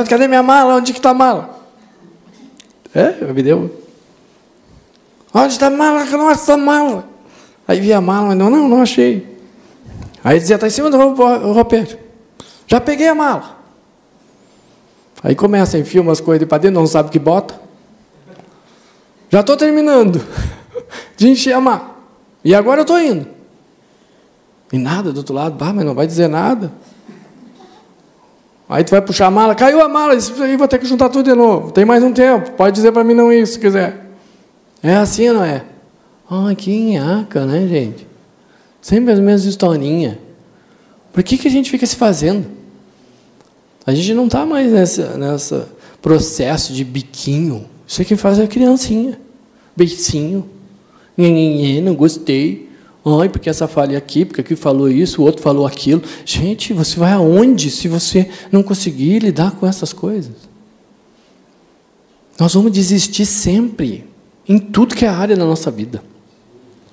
[0.09, 0.77] Cadê minha mala?
[0.77, 1.61] Onde que está a mala?
[2.95, 3.83] É, me deu.
[5.35, 6.05] Onde está a mala?
[6.05, 7.09] Nossa, a mala.
[7.69, 9.37] Aí vi a mala, não, não, não achei.
[10.25, 10.97] Aí dizia, está em cima do
[11.53, 11.99] roupeiro.
[12.67, 13.57] Já peguei a mala.
[15.23, 17.61] Aí começa, enfia umas coisas para dentro, não sabe o que bota.
[19.29, 20.25] Já estou terminando
[21.17, 21.97] de encher a mala.
[22.45, 23.27] E agora eu estou indo.
[24.73, 26.73] E nada do outro lado, bah, mas não vai dizer nada.
[28.69, 31.31] Aí tu vai puxar a mala, caiu a mala, aí vou ter que juntar tudo
[31.31, 31.71] de novo.
[31.71, 34.07] Tem mais um tempo, pode dizer para mim não isso se quiser.
[34.83, 35.65] É assim, não é?
[36.29, 38.07] Ah, que nhaca, né, gente?
[38.81, 40.17] Sempre as mesmas historinhas.
[41.13, 42.47] Por que, que a gente fica se fazendo?
[43.87, 45.69] A gente não está mais nessa, nessa
[46.03, 47.67] processo de biquinho.
[47.87, 49.19] Isso aqui faz a criancinha.
[49.77, 50.49] Beicinho.
[51.17, 52.69] Não gostei.
[53.05, 56.03] Ai, porque essa falha aqui, porque aqui falou isso, o outro falou aquilo.
[56.25, 60.35] Gente, você vai aonde se você não conseguir lidar com essas coisas?
[62.39, 64.05] Nós vamos desistir sempre,
[64.49, 66.03] em tudo que é área da nossa vida.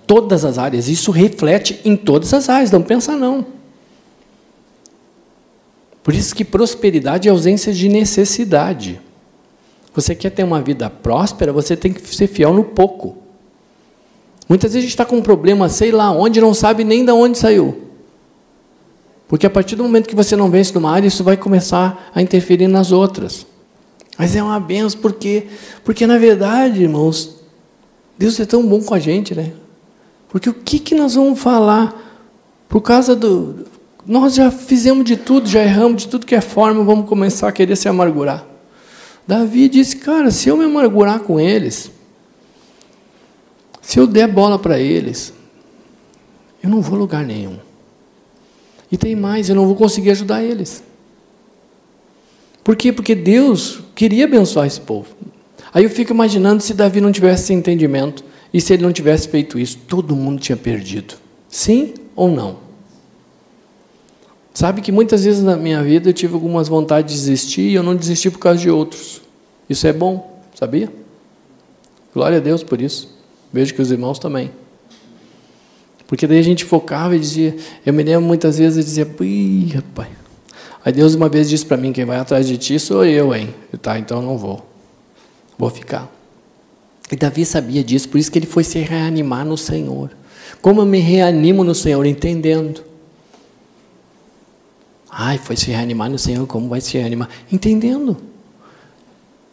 [0.06, 0.88] Todas as áreas.
[0.88, 3.46] Isso reflete em todas as áreas, não pensa não.
[6.04, 9.02] Por isso que prosperidade é ausência de necessidade.
[9.96, 13.23] Você quer ter uma vida próspera, você tem que ser fiel no pouco.
[14.48, 17.12] Muitas vezes a gente está com um problema, sei lá onde, não sabe nem de
[17.12, 17.84] onde saiu.
[19.28, 22.22] Porque a partir do momento que você não vence numa área, isso vai começar a
[22.22, 23.48] interferir nas outras.
[24.18, 25.48] Mas é uma benção, porque,
[25.84, 27.42] porque na verdade, irmãos,
[28.18, 29.54] Deus é tão bom com a gente, né?
[30.30, 31.96] Porque o que, que nós vamos falar?
[32.70, 33.66] Por causa do.
[34.06, 37.52] Nós já fizemos de tudo, já erramos de tudo que é forma, vamos começar a
[37.52, 38.46] querer se amargurar.
[39.28, 41.90] Davi disse: Cara, se eu me amargurar com eles,
[43.84, 45.34] se eu der bola para eles,
[46.64, 47.60] eu não vou lugar nenhum.
[48.90, 50.82] E tem mais, eu não vou conseguir ajudar eles.
[52.64, 52.94] Por quê?
[52.94, 55.10] Porque Deus queria abençoar esse povo.
[55.74, 59.28] Aí eu fico imaginando se Davi não tivesse esse entendimento e se ele não tivesse
[59.28, 61.16] feito isso, todo mundo tinha perdido.
[61.50, 62.60] Sim ou não?
[64.54, 67.84] Sabe que muitas vezes na minha vida eu tive algumas vontades de desistir e eu
[67.84, 69.22] não desisti por causa de outros.
[69.68, 70.90] Isso é bom, sabia?
[72.14, 73.14] Glória a Deus por isso.
[73.54, 74.52] Vejo que os irmãos também.
[76.08, 79.72] Porque daí a gente focava e dizia, eu me lembro muitas vezes e dizia, ih,
[79.76, 80.10] rapaz.
[80.84, 83.54] Aí Deus uma vez disse para mim, quem vai atrás de ti sou eu, hein?
[83.72, 84.68] Eu, tá, então não vou.
[85.58, 86.12] Vou ficar.
[87.12, 90.10] E Davi sabia disso, por isso que ele foi se reanimar no Senhor.
[90.62, 92.06] Como eu me reanimo no Senhor?
[92.06, 92.84] Entendendo.
[95.10, 97.30] Ai, foi se reanimar no Senhor, como vai se reanimar?
[97.52, 98.18] Entendendo.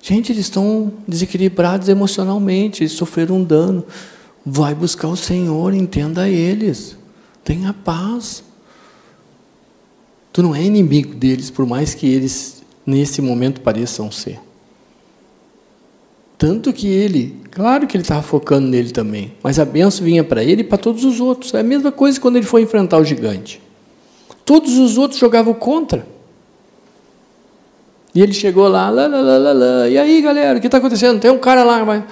[0.02, 3.84] Gente, eles estão desequilibrados emocionalmente, sofreram um dano.
[4.44, 6.96] Vai buscar o Senhor, entenda eles.
[7.44, 8.42] Tenha paz.
[10.32, 14.40] Tu não é inimigo deles, por mais que eles nesse momento pareçam ser.
[16.38, 20.42] Tanto que ele, claro que ele estava focando nele também, mas a benção vinha para
[20.42, 21.52] ele e para todos os outros.
[21.52, 23.60] É a mesma coisa quando ele foi enfrentar o gigante.
[24.46, 26.06] Todos os outros jogavam contra.
[28.14, 31.20] E ele chegou lá, lá, lá, lá, lá, e aí galera, o que está acontecendo?
[31.20, 32.04] Tem um cara lá, vai,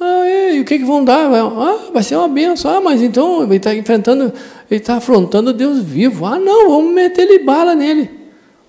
[0.00, 1.26] ah, e o que, que vão dar?
[1.32, 2.70] Ah, vai ser uma benção.
[2.70, 4.32] Ah, mas então ele está enfrentando,
[4.70, 6.26] ele está afrontando Deus vivo.
[6.26, 8.10] Ah, não, vamos meter-lhe bala nele.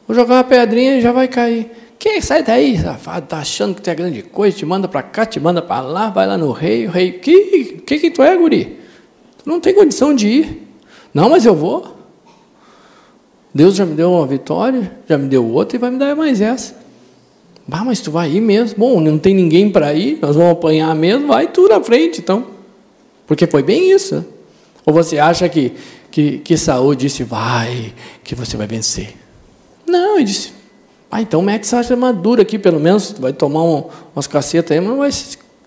[0.08, 1.70] Vou jogar uma pedrinha e já vai cair.
[2.00, 3.26] Quem sai daí, safado?
[3.26, 4.56] Está achando que tu é grande coisa?
[4.56, 6.88] Te manda para cá, te manda para lá, vai lá no rei.
[6.88, 8.80] O rei, que, que que tu é, guri?
[9.44, 10.68] Tu não tem condição de ir.
[11.14, 11.97] Não, mas eu vou.
[13.54, 16.42] Deus já me deu uma vitória, já me deu outra e vai me dar mais
[16.42, 16.76] essa.
[17.68, 18.80] Bah, mas tu vai ir mesmo?
[18.80, 22.46] Bom, não tem ninguém para ir, nós vamos apanhar mesmo, vai tu na frente, então.
[23.26, 24.26] Porque foi bem isso.
[24.86, 25.74] Ou você acha que,
[26.10, 29.14] que, que Saul disse, vai, que você vai vencer?
[29.86, 30.54] Não, ele disse,
[31.12, 33.84] ah, então mete essa armadura aqui, pelo menos, vai tomar um,
[34.16, 35.10] umas cacetas aí, mas não vai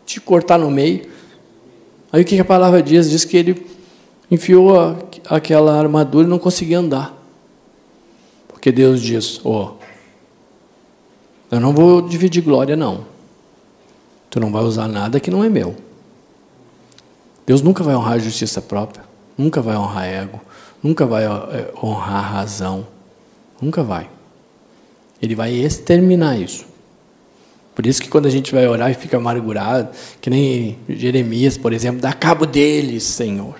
[0.06, 1.02] te cortar no meio.
[2.10, 3.10] Aí o que a palavra diz?
[3.10, 3.66] Diz que ele
[4.30, 4.96] enfiou a,
[5.28, 7.19] aquela armadura e não conseguia andar.
[8.60, 9.74] Porque Deus diz, ó, oh,
[11.50, 13.06] eu não vou dividir glória, não.
[14.28, 15.74] Tu não vai usar nada que não é meu.
[17.46, 19.02] Deus nunca vai honrar a justiça própria,
[19.36, 20.38] nunca vai honrar ego,
[20.82, 22.86] nunca vai eh, honrar a razão.
[23.62, 24.10] Nunca vai.
[25.22, 26.66] Ele vai exterminar isso.
[27.74, 29.88] Por isso que quando a gente vai orar e fica amargurado,
[30.20, 33.58] que nem Jeremias, por exemplo, dá cabo deles, Senhor.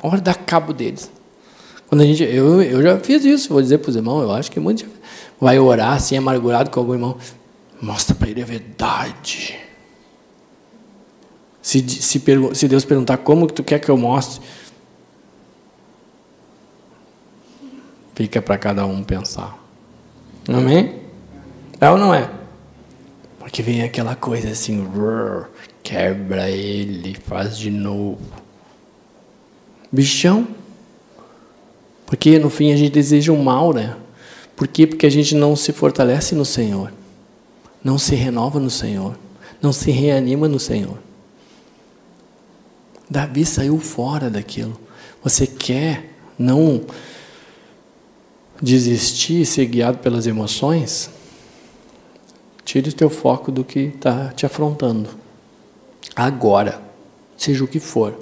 [0.00, 1.10] Ora, dá cabo deles.
[1.88, 4.50] Quando a gente, eu, eu já fiz isso, vou dizer para os irmãos, eu acho
[4.50, 4.84] que muitos
[5.40, 7.16] vai orar assim, amargurado com algum irmão,
[7.80, 9.58] mostra para ele a verdade.
[11.62, 12.22] Se, se,
[12.54, 14.40] se, Deus perguntar como que tu quer que eu mostre,
[18.14, 19.58] fica para cada um pensar.
[20.48, 21.02] Amém?
[21.80, 22.30] É ou não é?
[23.38, 24.86] Porque vem aquela coisa assim,
[25.82, 28.20] quebra ele, faz de novo.
[29.90, 30.46] Bichão.
[32.08, 33.94] Porque no fim a gente deseja o mal, né?
[34.56, 34.86] Por quê?
[34.86, 36.90] Porque a gente não se fortalece no Senhor,
[37.84, 39.14] não se renova no Senhor,
[39.60, 40.98] não se reanima no Senhor.
[43.10, 44.80] Davi saiu fora daquilo.
[45.22, 46.80] Você quer não
[48.60, 51.10] desistir e ser guiado pelas emoções?
[52.64, 55.10] Tire o teu foco do que está te afrontando.
[56.16, 56.80] Agora,
[57.36, 58.18] seja o que for.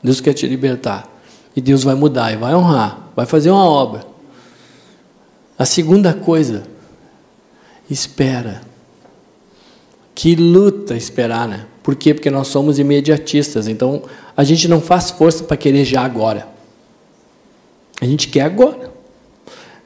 [0.00, 1.19] Deus quer te libertar.
[1.54, 4.04] E Deus vai mudar e vai honrar, vai fazer uma obra.
[5.58, 6.62] A segunda coisa,
[7.90, 8.62] espera.
[10.14, 11.66] Que luta esperar, né?
[11.82, 12.14] Por quê?
[12.14, 13.66] Porque nós somos imediatistas.
[13.66, 14.02] Então,
[14.36, 16.48] a gente não faz força para querer já agora.
[18.00, 18.92] A gente quer agora.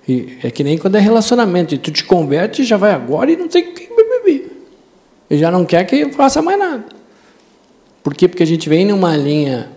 [0.07, 1.75] E é que nem quando é relacionamento.
[1.75, 4.67] E tu te converte, já vai agora e não tem quem beber.
[5.31, 6.85] Ele já não quer que faça mais nada.
[8.03, 8.29] Por quê?
[8.29, 9.71] Porque a gente vem numa linha,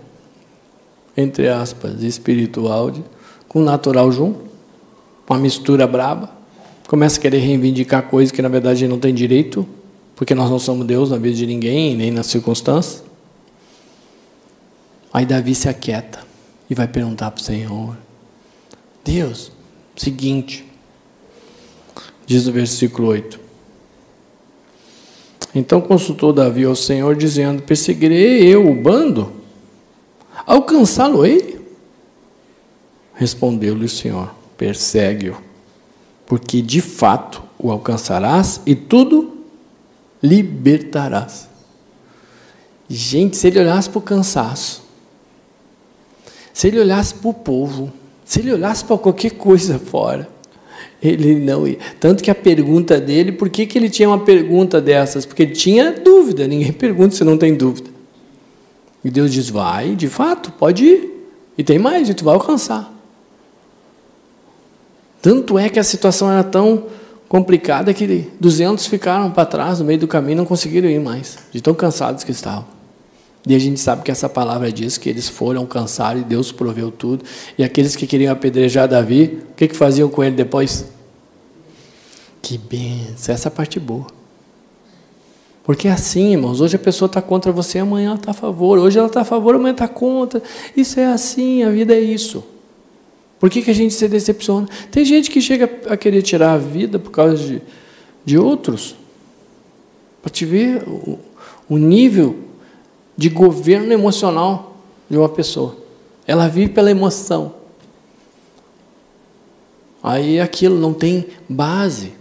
[1.18, 2.94] entre aspas, espiritual,
[3.48, 4.40] com natural junto,
[5.28, 6.30] uma mistura braba,
[6.88, 9.68] começa a querer reivindicar coisas que na verdade não tem direito,
[10.16, 13.04] porque nós não somos Deus na vida de ninguém, nem nas circunstâncias.
[15.12, 16.20] Aí Davi se aquieta
[16.70, 17.98] e vai perguntar para o Senhor:
[19.04, 19.52] Deus,
[19.96, 20.66] seguinte,
[22.26, 23.40] diz o versículo 8.
[25.56, 29.37] Então consultou Davi ao Senhor, dizendo: Perseguirei eu o bando?
[30.48, 31.60] Alcançá-lo-ei?
[33.14, 35.36] Respondeu-lhe o Senhor: Persegue-o,
[36.26, 39.40] porque de fato o alcançarás e tudo
[40.24, 41.50] libertarás.
[42.90, 44.82] Gente, se ele olhasse para o cansaço,
[46.54, 47.92] se ele olhasse para o povo,
[48.24, 50.30] se ele olhasse para qualquer coisa fora,
[51.04, 51.78] ele não ia.
[52.00, 55.26] Tanto que a pergunta dele, por que, que ele tinha uma pergunta dessas?
[55.26, 57.97] Porque ele tinha dúvida, ninguém pergunta se não tem dúvida.
[59.04, 61.14] E Deus diz: vai, de fato, pode ir.
[61.58, 62.94] E tem mais, e tu vai alcançar.
[65.22, 66.86] Tanto é que a situação era tão
[67.28, 71.60] complicada que 200 ficaram para trás no meio do caminho não conseguiram ir mais, de
[71.62, 72.66] tão cansados que estavam.
[73.46, 76.92] E a gente sabe que essa palavra diz que eles foram cansados e Deus proveu
[76.92, 77.24] tudo.
[77.58, 80.86] E aqueles que queriam apedrejar Davi, o que, que faziam com ele depois?
[82.42, 84.17] Que benção, essa é parte boa.
[85.68, 88.80] Porque é assim, irmãos, hoje a pessoa está contra você, amanhã ela está a favor.
[88.80, 90.42] Hoje ela está a favor, amanhã está contra.
[90.78, 92.42] Isso é assim, a vida é isso.
[93.38, 94.66] Por que, que a gente se decepciona?
[94.90, 97.62] Tem gente que chega a querer tirar a vida por causa de,
[98.24, 98.96] de outros.
[100.22, 101.20] Para te ver o,
[101.68, 102.38] o nível
[103.18, 104.78] de governo emocional
[105.10, 105.76] de uma pessoa.
[106.26, 107.56] Ela vive pela emoção.
[110.02, 112.14] Aí aquilo não tem base.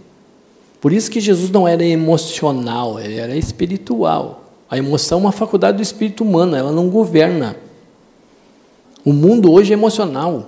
[0.79, 4.43] Por isso que Jesus não era emocional, ele era espiritual.
[4.69, 7.55] A emoção é uma faculdade do espírito humano, ela não governa.
[9.03, 10.45] O mundo hoje é emocional.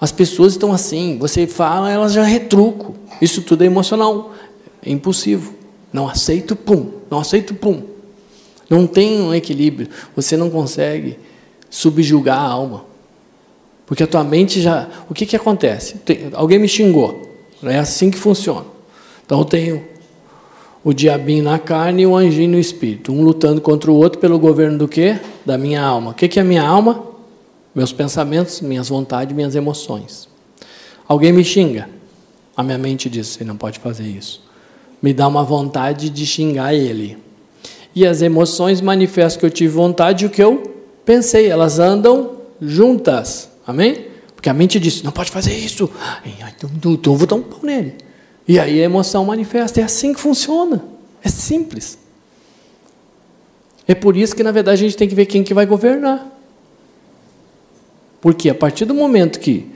[0.00, 2.94] As pessoas estão assim, você fala, elas já retrucam.
[3.20, 4.32] Isso tudo é emocional,
[4.84, 5.54] é impulsivo.
[5.92, 6.90] Não aceito, pum.
[7.10, 7.82] Não aceito, pum.
[8.68, 9.88] Não tem um equilíbrio.
[10.16, 11.18] Você não consegue
[11.68, 12.84] subjugar a alma.
[13.86, 14.88] Porque a tua mente já.
[15.08, 15.98] O que, que acontece?
[15.98, 17.30] Tem, alguém me xingou.
[17.62, 18.71] É assim que funciona.
[19.32, 19.82] Então tenho
[20.84, 23.10] o diabinho na carne e o anjinho no espírito.
[23.10, 25.18] Um lutando contra o outro pelo governo do quê?
[25.46, 26.10] Da minha alma.
[26.10, 27.02] O que, é minha alma?
[27.74, 30.28] Meus pensamentos, minhas vontades, minhas emoções.
[31.08, 31.88] Alguém me xinga.
[32.54, 34.42] A minha mente diz: você não pode fazer isso.
[35.00, 37.16] Me dá uma vontade de xingar ele.
[37.94, 40.74] E as emoções manifestam que eu tive vontade e o que eu
[41.06, 41.48] pensei.
[41.48, 43.48] Elas andam juntas.
[43.66, 44.08] Amém?
[44.34, 45.88] Porque a mente diz, não pode fazer isso.
[46.22, 48.11] Então eu vou dar um pau nele.
[48.46, 49.80] E aí a emoção manifesta.
[49.80, 50.84] É assim que funciona.
[51.22, 51.98] É simples.
[53.86, 56.28] É por isso que, na verdade, a gente tem que ver quem que vai governar.
[58.20, 59.68] Porque a partir do momento que,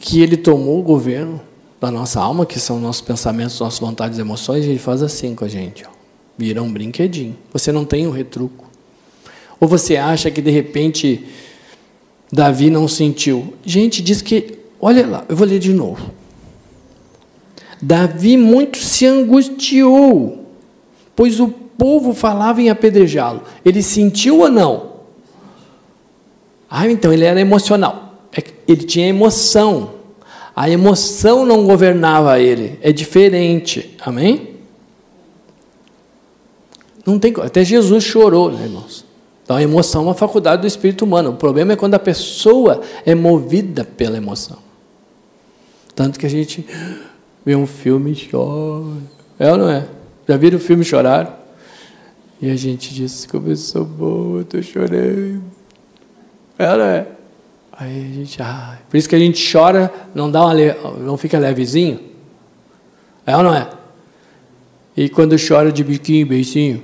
[0.00, 1.40] que ele tomou o governo
[1.80, 5.48] da nossa alma, que são nossos pensamentos, nossas vontades emoções, ele faz assim com a
[5.48, 5.84] gente.
[5.84, 5.90] Ó.
[6.36, 7.36] Vira um brinquedinho.
[7.52, 8.64] Você não tem um retruco.
[9.60, 11.26] Ou você acha que de repente
[12.32, 13.54] Davi não sentiu?
[13.64, 14.58] Gente, diz que.
[14.80, 16.10] Olha lá, eu vou ler de novo.
[17.84, 20.46] Davi muito se angustiou,
[21.14, 23.42] pois o povo falava em apedrejá-lo.
[23.62, 24.94] Ele sentiu ou não?
[26.70, 28.14] Ah, então ele era emocional.
[28.34, 29.90] É ele tinha emoção.
[30.56, 32.78] A emoção não governava ele.
[32.80, 33.94] É diferente.
[34.00, 34.54] Amém?
[37.04, 39.04] Não tem, até Jesus chorou, né, irmãos?
[39.42, 41.32] Então a emoção é uma faculdade do espírito humano.
[41.32, 44.56] O problema é quando a pessoa é movida pela emoção.
[45.94, 46.66] Tanto que a gente
[47.44, 48.96] vê um filme e chora.
[49.38, 49.86] É ou não é?
[50.28, 51.40] Já viram o filme chorar?
[52.40, 55.42] E a gente diz, como eu sou boa, estou chorando.
[56.58, 57.06] É ou não é?
[57.72, 60.54] Aí a gente, ah, por isso que a gente chora, não dá uma,
[61.00, 61.98] não fica levezinho.
[63.26, 63.68] É ou não é?
[64.96, 66.82] E quando chora de biquinho, beicinho,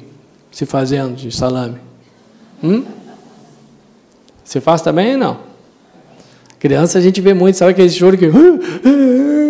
[0.51, 1.79] se fazendo de salame?
[2.63, 2.85] Hum?
[4.43, 5.39] Você faz também ou não?
[6.59, 8.27] Criança a gente vê muito, sabe aquele choro que.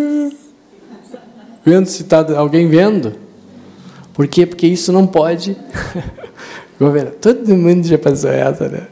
[1.65, 3.13] Vendo se está alguém vendo?
[4.13, 4.45] Por quê?
[4.45, 5.55] Porque isso não pode.
[7.21, 8.87] Todo mundo já passou essa, né?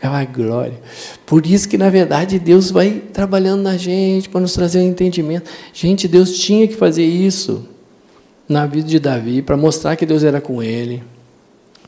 [0.00, 0.78] É uma glória.
[1.26, 5.50] Por isso que, na verdade, Deus vai trabalhando na gente para nos trazer um entendimento.
[5.72, 7.66] Gente, Deus tinha que fazer isso
[8.48, 11.02] na vida de Davi para mostrar que Deus era com ele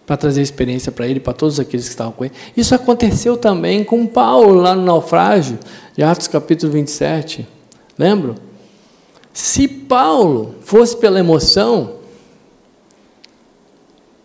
[0.06, 2.34] para trazer experiência para ele, para todos aqueles que estavam com ele.
[2.56, 5.58] Isso aconteceu também com Paulo lá no naufrágio,
[5.96, 7.46] de Atos capítulo 27.
[7.98, 8.34] Lembram?
[9.34, 11.96] Se Paulo fosse pela emoção,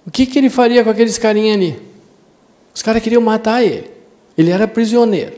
[0.09, 1.79] O que, que ele faria com aqueles carinha ali?
[2.73, 3.91] Os caras queriam matar ele.
[4.35, 5.33] Ele era prisioneiro.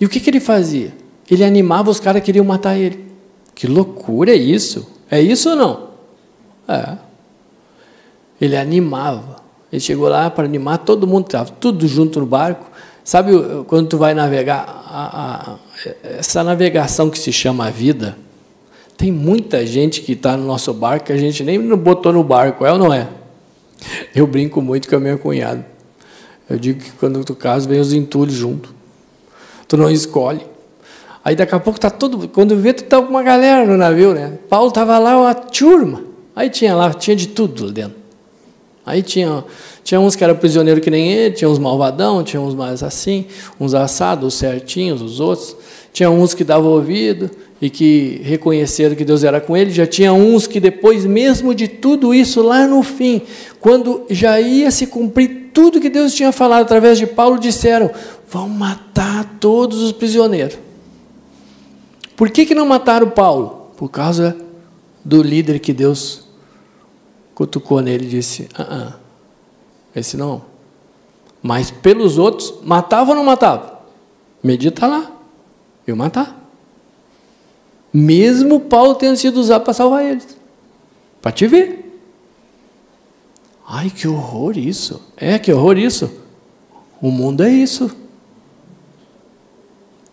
[0.00, 0.92] E o que, que ele fazia?
[1.30, 3.12] Ele animava os caras que queriam matar ele.
[3.54, 4.90] Que loucura é isso?
[5.08, 5.88] É isso ou não?
[6.66, 6.98] É.
[8.40, 9.36] Ele animava.
[9.70, 12.68] Ele chegou lá para animar todo mundo, estava tudo junto no barco.
[13.04, 13.32] Sabe
[13.66, 15.56] quando tu vai navegar, a, a,
[16.18, 18.16] essa navegação que se chama vida,
[18.96, 22.64] tem muita gente que está no nosso barco que a gente nem botou no barco,
[22.64, 23.08] é ou não é?
[24.14, 25.66] Eu brinco muito com a minha cunhada.
[26.48, 28.72] Eu digo que quando tu casa, vem os entulhos junto.
[29.66, 30.46] Tu não escolhe.
[31.24, 32.28] Aí daqui a pouco tá todo.
[32.28, 34.38] Quando vê, tu tá com uma galera no navio, né?
[34.48, 36.04] Paulo tava lá, uma turma.
[36.34, 38.01] Aí tinha lá, tinha de tudo dentro.
[38.84, 39.44] Aí tinha,
[39.84, 43.26] tinha uns que eram prisioneiros que nem ele, tinha uns malvadão, tinha uns mais assim,
[43.60, 45.56] uns assados, certinhos, os outros.
[45.92, 47.30] Tinha uns que davam ouvido
[47.60, 49.70] e que reconheceram que Deus era com ele.
[49.70, 53.22] Já tinha uns que depois, mesmo de tudo isso, lá no fim,
[53.60, 57.90] quando já ia se cumprir tudo que Deus tinha falado através de Paulo, disseram:
[58.28, 60.58] vão matar todos os prisioneiros.
[62.16, 63.70] Por que, que não mataram Paulo?
[63.76, 64.36] Por causa
[65.04, 66.21] do líder que Deus
[67.34, 68.98] cutucou nele e disse: ah, ah,
[69.94, 70.42] esse não.
[71.42, 73.80] Mas pelos outros, matava ou não matava?
[74.42, 75.10] Medita lá.
[75.86, 76.40] Eu matar.
[77.92, 80.36] Mesmo Paulo tendo sido usado para salvar eles.
[81.20, 82.00] Para te ver.
[83.66, 85.02] Ai, que horror isso.
[85.16, 86.10] É, que horror isso.
[87.00, 87.90] O mundo é isso.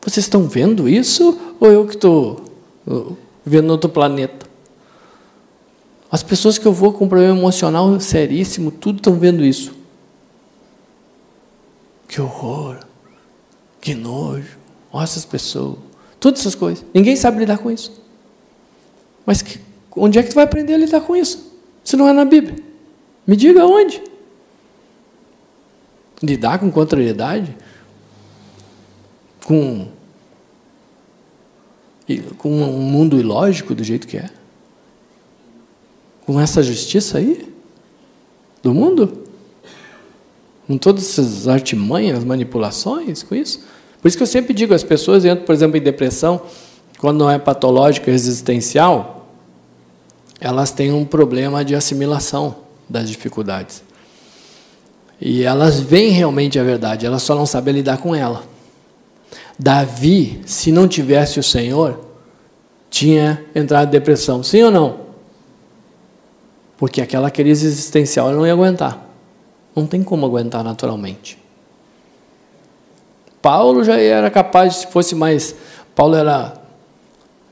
[0.02, 2.42] Vocês estão vendo isso ou eu que estou
[2.88, 3.16] uh,
[3.46, 4.49] vivendo no outro planeta?
[6.12, 9.74] As pessoas que eu vou com um problema emocional seríssimo, tudo estão vendo isso.
[12.08, 12.80] Que horror,
[13.80, 14.58] que nojo,
[14.92, 15.78] olha essas pessoas,
[16.20, 16.84] todas essas coisas.
[16.94, 18.02] Ninguém sabe lidar com isso.
[19.24, 19.60] Mas que,
[19.96, 21.54] onde é que tu vai aprender a lidar com isso?
[21.84, 22.56] Se não é na Bíblia.
[23.28, 24.02] Me diga onde.
[26.24, 27.56] Lidar com contrariedade?
[29.46, 29.88] Com,
[32.40, 34.39] com um mundo ilógico do jeito que é?
[36.26, 37.54] Com essa justiça aí
[38.62, 39.26] do mundo?
[40.68, 43.64] Com todas essas artimanhas, manipulações com isso?
[44.02, 46.42] Por isso que eu sempre digo, as pessoas entram, por exemplo, em depressão,
[47.00, 49.28] quando não é patológica, existencial,
[50.40, 52.56] elas têm um problema de assimilação
[52.88, 53.84] das dificuldades.
[55.20, 58.44] E elas veem realmente a verdade, elas só não sabem lidar com ela.
[59.58, 62.00] Davi, se não tivesse o Senhor,
[62.90, 65.09] tinha entrado em depressão, sim ou não?
[66.80, 69.06] Porque aquela crise existencial não ia aguentar.
[69.76, 71.38] Não tem como aguentar naturalmente.
[73.42, 75.54] Paulo já era capaz, se fosse mais.
[75.94, 76.54] Paulo era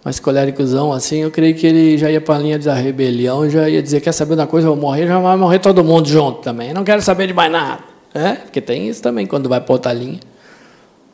[0.03, 3.69] mais coléricozão assim, eu creio que ele já ia para a linha da rebelião, já
[3.69, 6.39] ia dizer: quer saber uma coisa, eu vou morrer, já vai morrer todo mundo junto
[6.39, 6.73] também.
[6.73, 7.83] Não quero saber de mais nada.
[8.13, 8.33] É?
[8.33, 10.19] Porque tem isso também quando vai para outra linha.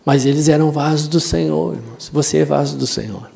[0.06, 2.10] Mas eles eram vasos do Senhor, irmãos.
[2.14, 3.30] Você é vaso do Senhor.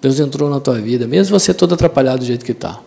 [0.00, 2.80] Deus entrou na tua vida, mesmo você todo atrapalhado do jeito que está.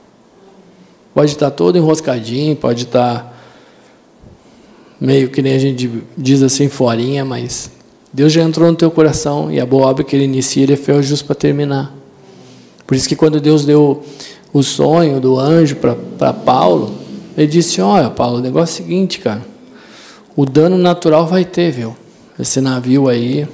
[1.15, 3.33] Pode estar todo enroscadinho, pode estar
[4.99, 7.71] meio que nem a gente diz assim, forinha, mas
[8.11, 10.75] Deus já entrou no teu coração e a boa obra que Ele inicia, Ele é
[10.75, 11.95] fiel justo para terminar.
[12.85, 14.03] Por isso que quando Deus deu
[14.51, 16.93] o sonho do anjo para Paulo,
[17.37, 19.41] ele disse: Olha, Paulo, o negócio é o seguinte, cara.
[20.35, 21.95] O dano natural vai ter, viu?
[22.37, 23.47] Esse navio aí.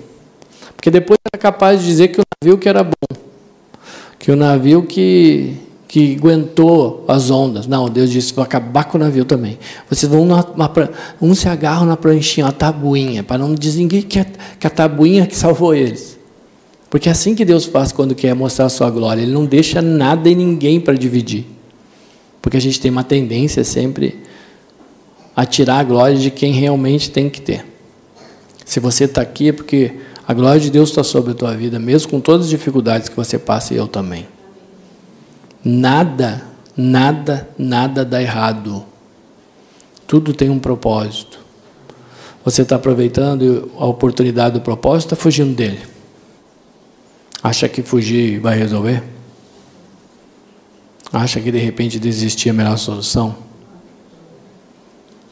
[0.75, 3.17] Porque depois era capaz de dizer que o navio que era bom.
[4.17, 5.55] Que o navio que
[5.91, 7.67] que aguentou as ondas.
[7.67, 9.59] Não, Deus disse: vou acabar com o navio também.
[9.89, 10.71] Vocês vão, uma,
[11.21, 14.25] um se agarram na pranchinha, a tabuinha, para não dizer ninguém que, é,
[14.57, 16.17] que a tabuinha que salvou eles.
[16.89, 19.21] Porque é assim que Deus faz quando quer mostrar a sua glória.
[19.21, 21.45] Ele não deixa nada e ninguém para dividir.
[22.41, 24.17] Porque a gente tem uma tendência sempre
[25.35, 27.65] a tirar a glória de quem realmente tem que ter.
[28.63, 29.91] Se você está aqui é porque
[30.25, 33.15] a glória de Deus está sobre a tua vida, mesmo com todas as dificuldades que
[33.17, 34.25] você passa e eu também.
[35.63, 36.43] Nada,
[36.75, 38.83] nada, nada dá errado.
[40.07, 41.39] Tudo tem um propósito.
[42.43, 45.79] Você está aproveitando a oportunidade do propósito, está fugindo dele.
[47.43, 49.03] Acha que fugir vai resolver?
[51.13, 53.35] Acha que de repente desistir é a melhor solução?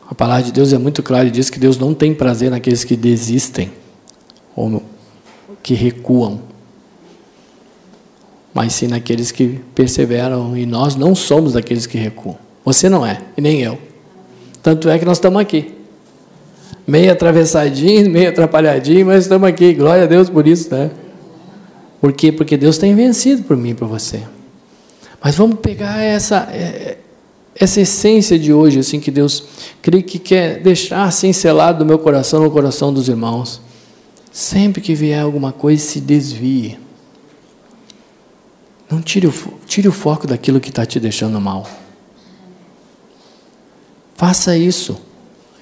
[0.09, 2.83] A palavra de Deus é muito clara e diz que Deus não tem prazer naqueles
[2.83, 3.71] que desistem
[4.55, 4.83] ou
[5.61, 6.41] que recuam
[8.53, 12.37] mas sim naqueles que perseveram, e nós não somos daqueles que recuam.
[12.65, 13.77] Você não é, e nem eu.
[14.61, 15.73] Tanto é que nós estamos aqui.
[16.85, 19.73] Meio atravessadinho, meio atrapalhadinho, mas estamos aqui.
[19.73, 20.91] Glória a Deus por isso, né?
[22.01, 22.31] Por quê?
[22.31, 24.21] Porque Deus tem vencido por mim e por você.
[25.23, 26.97] Mas vamos pegar essa, é,
[27.55, 29.43] essa essência de hoje, assim, que Deus
[29.81, 33.61] creio que quer deixar assim selado no meu coração, no coração dos irmãos.
[34.31, 36.77] Sempre que vier alguma coisa, se desvie.
[38.89, 39.33] Não tire o,
[39.65, 41.69] tire o foco daquilo que está te deixando mal.
[44.15, 44.99] Faça isso.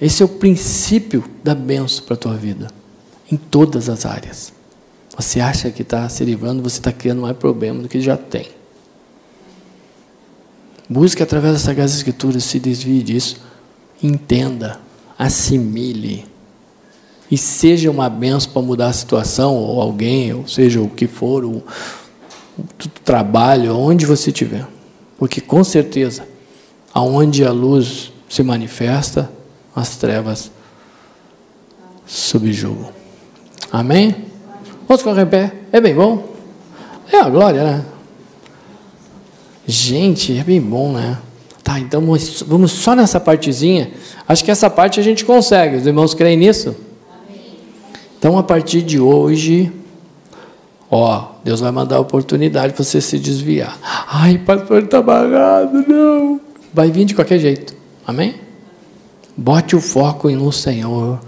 [0.02, 2.68] Esse é o princípio da benção para a tua vida,
[3.32, 4.54] em todas as áreas.
[5.18, 8.48] Você acha que está se livrando, você está criando mais problema do que já tem.
[10.88, 13.42] Busque através das Sagradas Escrituras, se desvie disso,
[14.02, 14.80] entenda,
[15.18, 16.26] assimile
[17.30, 21.44] e seja uma benção para mudar a situação, ou alguém, ou seja o que for,
[21.44, 21.62] o,
[22.58, 22.64] o
[23.04, 24.66] trabalho, onde você estiver.
[25.18, 26.28] Porque com certeza,
[26.94, 29.32] aonde a luz se manifesta,
[29.76, 30.52] as trevas
[32.06, 32.90] subjugam.
[33.72, 34.26] Amém?
[34.88, 35.54] Vamos colocar em pé?
[35.72, 36.34] É bem bom?
[37.12, 37.86] É a glória, né?
[39.66, 41.18] Gente, é bem bom, né?
[41.64, 42.02] Tá, então
[42.48, 43.92] vamos só nessa partezinha.
[44.26, 45.76] Acho que essa parte a gente consegue.
[45.76, 46.74] Os irmãos creem nisso?
[48.18, 49.72] Então, a partir de hoje,
[50.90, 53.78] ó, Deus vai mandar a oportunidade para você se desviar.
[54.08, 56.40] Ai, pastor, está amarrado, não.
[56.74, 57.76] Vai vir de qualquer jeito.
[58.06, 58.36] Amém?
[59.36, 61.20] Bote o foco no Senhor.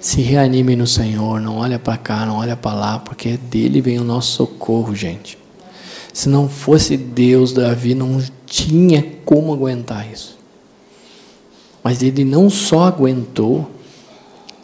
[0.00, 1.40] Se reanime no Senhor.
[1.40, 5.38] Não olha para cá, não olha para lá, porque dele vem o nosso socorro, gente.
[6.12, 10.38] Se não fosse Deus, Davi não tinha como aguentar isso.
[11.82, 13.70] Mas ele não só aguentou,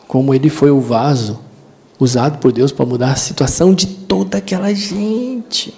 [0.08, 1.38] como ele foi o vaso
[2.02, 5.74] usado por Deus para mudar a situação de toda aquela gente.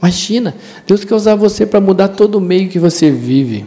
[0.00, 0.54] Imagina,
[0.86, 3.66] Deus quer usar você para mudar todo o meio que você vive.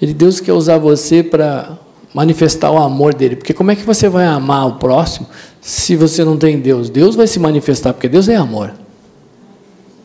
[0.00, 1.78] Ele, Deus quer usar você para
[2.12, 3.36] manifestar o amor dele.
[3.36, 5.26] Porque como é que você vai amar o próximo
[5.60, 6.88] se você não tem Deus?
[6.88, 8.72] Deus vai se manifestar, porque Deus é amor.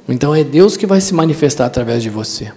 [0.07, 2.51] Então é Deus que vai se manifestar através de você.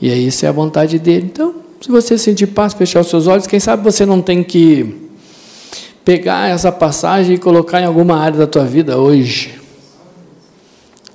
[0.00, 1.30] E aí isso é a vontade dele.
[1.32, 5.03] Então, se você sentir paz, fechar os seus olhos, quem sabe você não tem que
[6.04, 9.60] pegar essa passagem e colocar em alguma área da tua vida hoje.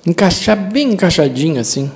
[0.04, 1.90] Encaixar bem encaixadinho assim.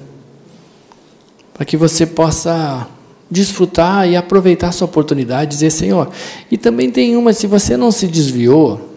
[1.53, 2.87] Para que você possa
[3.31, 6.11] desfrutar e aproveitar essa oportunidade, dizer, Senhor.
[6.51, 8.91] E também tem uma, se você não se desviou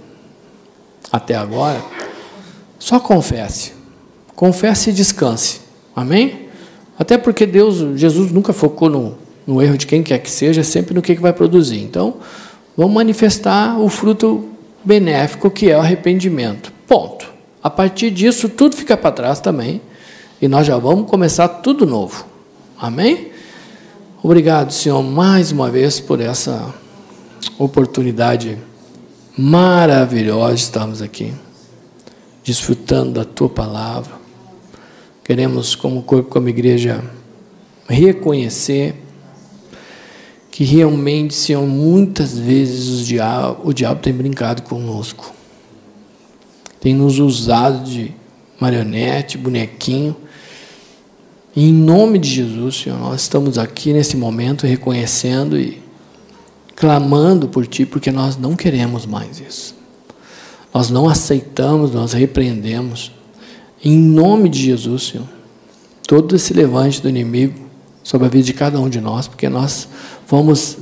[1.12, 1.82] até agora,
[2.78, 3.74] só confesse.
[4.36, 5.62] Confesse e descanse.
[5.96, 6.48] Amém?
[7.00, 10.94] Até porque Deus, Jesus nunca focou no, no erro de quem quer que seja, sempre
[10.94, 11.80] no que, que vai produzir.
[11.80, 12.18] Então,
[12.78, 14.48] vamos manifestar o fruto
[14.86, 16.72] benéfico que é o arrependimento.
[16.88, 17.28] Ponto.
[17.62, 19.82] A partir disso, tudo fica para trás também.
[20.40, 22.26] E nós já vamos começar tudo novo.
[22.80, 23.32] Amém?
[24.22, 26.74] Obrigado, Senhor, mais uma vez por essa
[27.58, 28.58] oportunidade
[29.38, 31.34] maravilhosa de estarmos aqui,
[32.44, 34.14] desfrutando da tua palavra.
[35.24, 37.04] Queremos, como corpo, como igreja,
[37.88, 38.96] reconhecer
[40.58, 45.32] que realmente, Senhor, muitas vezes o diabo, o diabo tem brincado conosco,
[46.82, 48.12] tem nos usado de
[48.60, 50.16] marionete, bonequinho.
[51.56, 55.80] E em nome de Jesus, Senhor, nós estamos aqui nesse momento reconhecendo e
[56.76, 59.76] clamando por Ti, porque nós não queremos mais isso.
[60.74, 63.12] Nós não aceitamos, nós repreendemos
[63.86, 65.28] em nome de Jesus, Senhor,
[66.08, 67.67] todo esse levante do inimigo
[68.08, 69.86] sobre a vida de cada um de nós, porque nós
[70.26, 70.78] fomos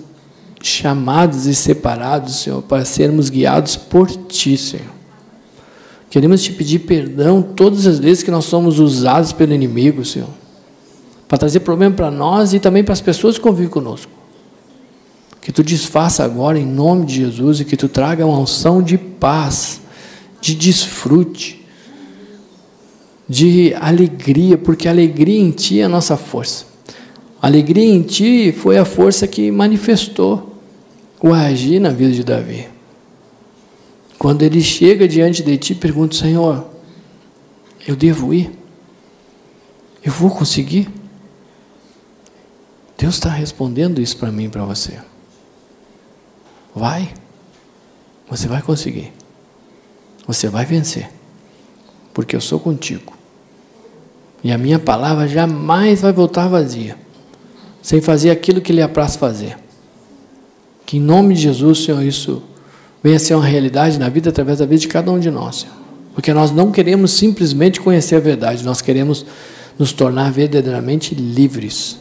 [0.61, 4.93] chamados e separados, Senhor, para sermos guiados por Ti, Senhor.
[6.07, 10.29] Queremos te pedir perdão todas as vezes que nós somos usados pelo inimigo, Senhor,
[11.27, 14.11] para trazer problema para nós e também para as pessoas que convivem conosco.
[15.41, 18.99] Que tu desfaça agora em nome de Jesus e que tu traga uma unção de
[18.99, 19.81] paz,
[20.39, 21.65] de desfrute,
[23.27, 26.74] de alegria, porque a alegria em ti é a nossa força.
[27.45, 30.59] Alegria em ti foi a força que manifestou
[31.21, 32.67] o agir na vida de Davi.
[34.17, 36.67] Quando ele chega diante de ti, pergunta: Senhor,
[37.87, 38.49] eu devo ir?
[40.03, 40.89] Eu vou conseguir?
[42.97, 44.97] Deus está respondendo isso para mim e para você.
[46.73, 47.13] Vai,
[48.27, 49.13] você vai conseguir,
[50.25, 51.11] você vai vencer,
[52.11, 53.13] porque eu sou contigo.
[54.43, 57.04] E a minha palavra jamais vai voltar vazia,
[57.85, 59.55] sem fazer aquilo que lhe apraz fazer.
[60.87, 62.41] Que em nome de Jesus, Senhor, isso
[63.03, 65.57] venha a ser uma realidade na vida através da vida de cada um de nós,
[65.57, 65.75] Senhor.
[66.15, 69.23] Porque nós não queremos simplesmente conhecer a verdade, nós queremos
[69.77, 71.99] nos tornar verdadeiramente livres.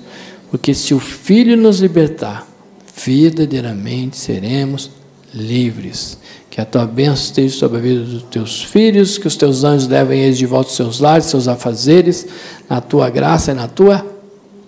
[0.50, 2.48] Porque se o Filho nos libertar,
[2.96, 4.90] verdadeiramente seremos
[5.34, 6.16] livres.
[6.48, 9.86] Que a tua bênção esteja sobre a vida dos teus filhos, que os teus anjos
[9.86, 12.26] levem eles de volta aos seus lares, seus afazeres,
[12.70, 14.02] na tua graça e na tua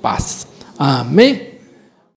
[0.03, 0.47] paz.
[0.79, 1.46] Amém?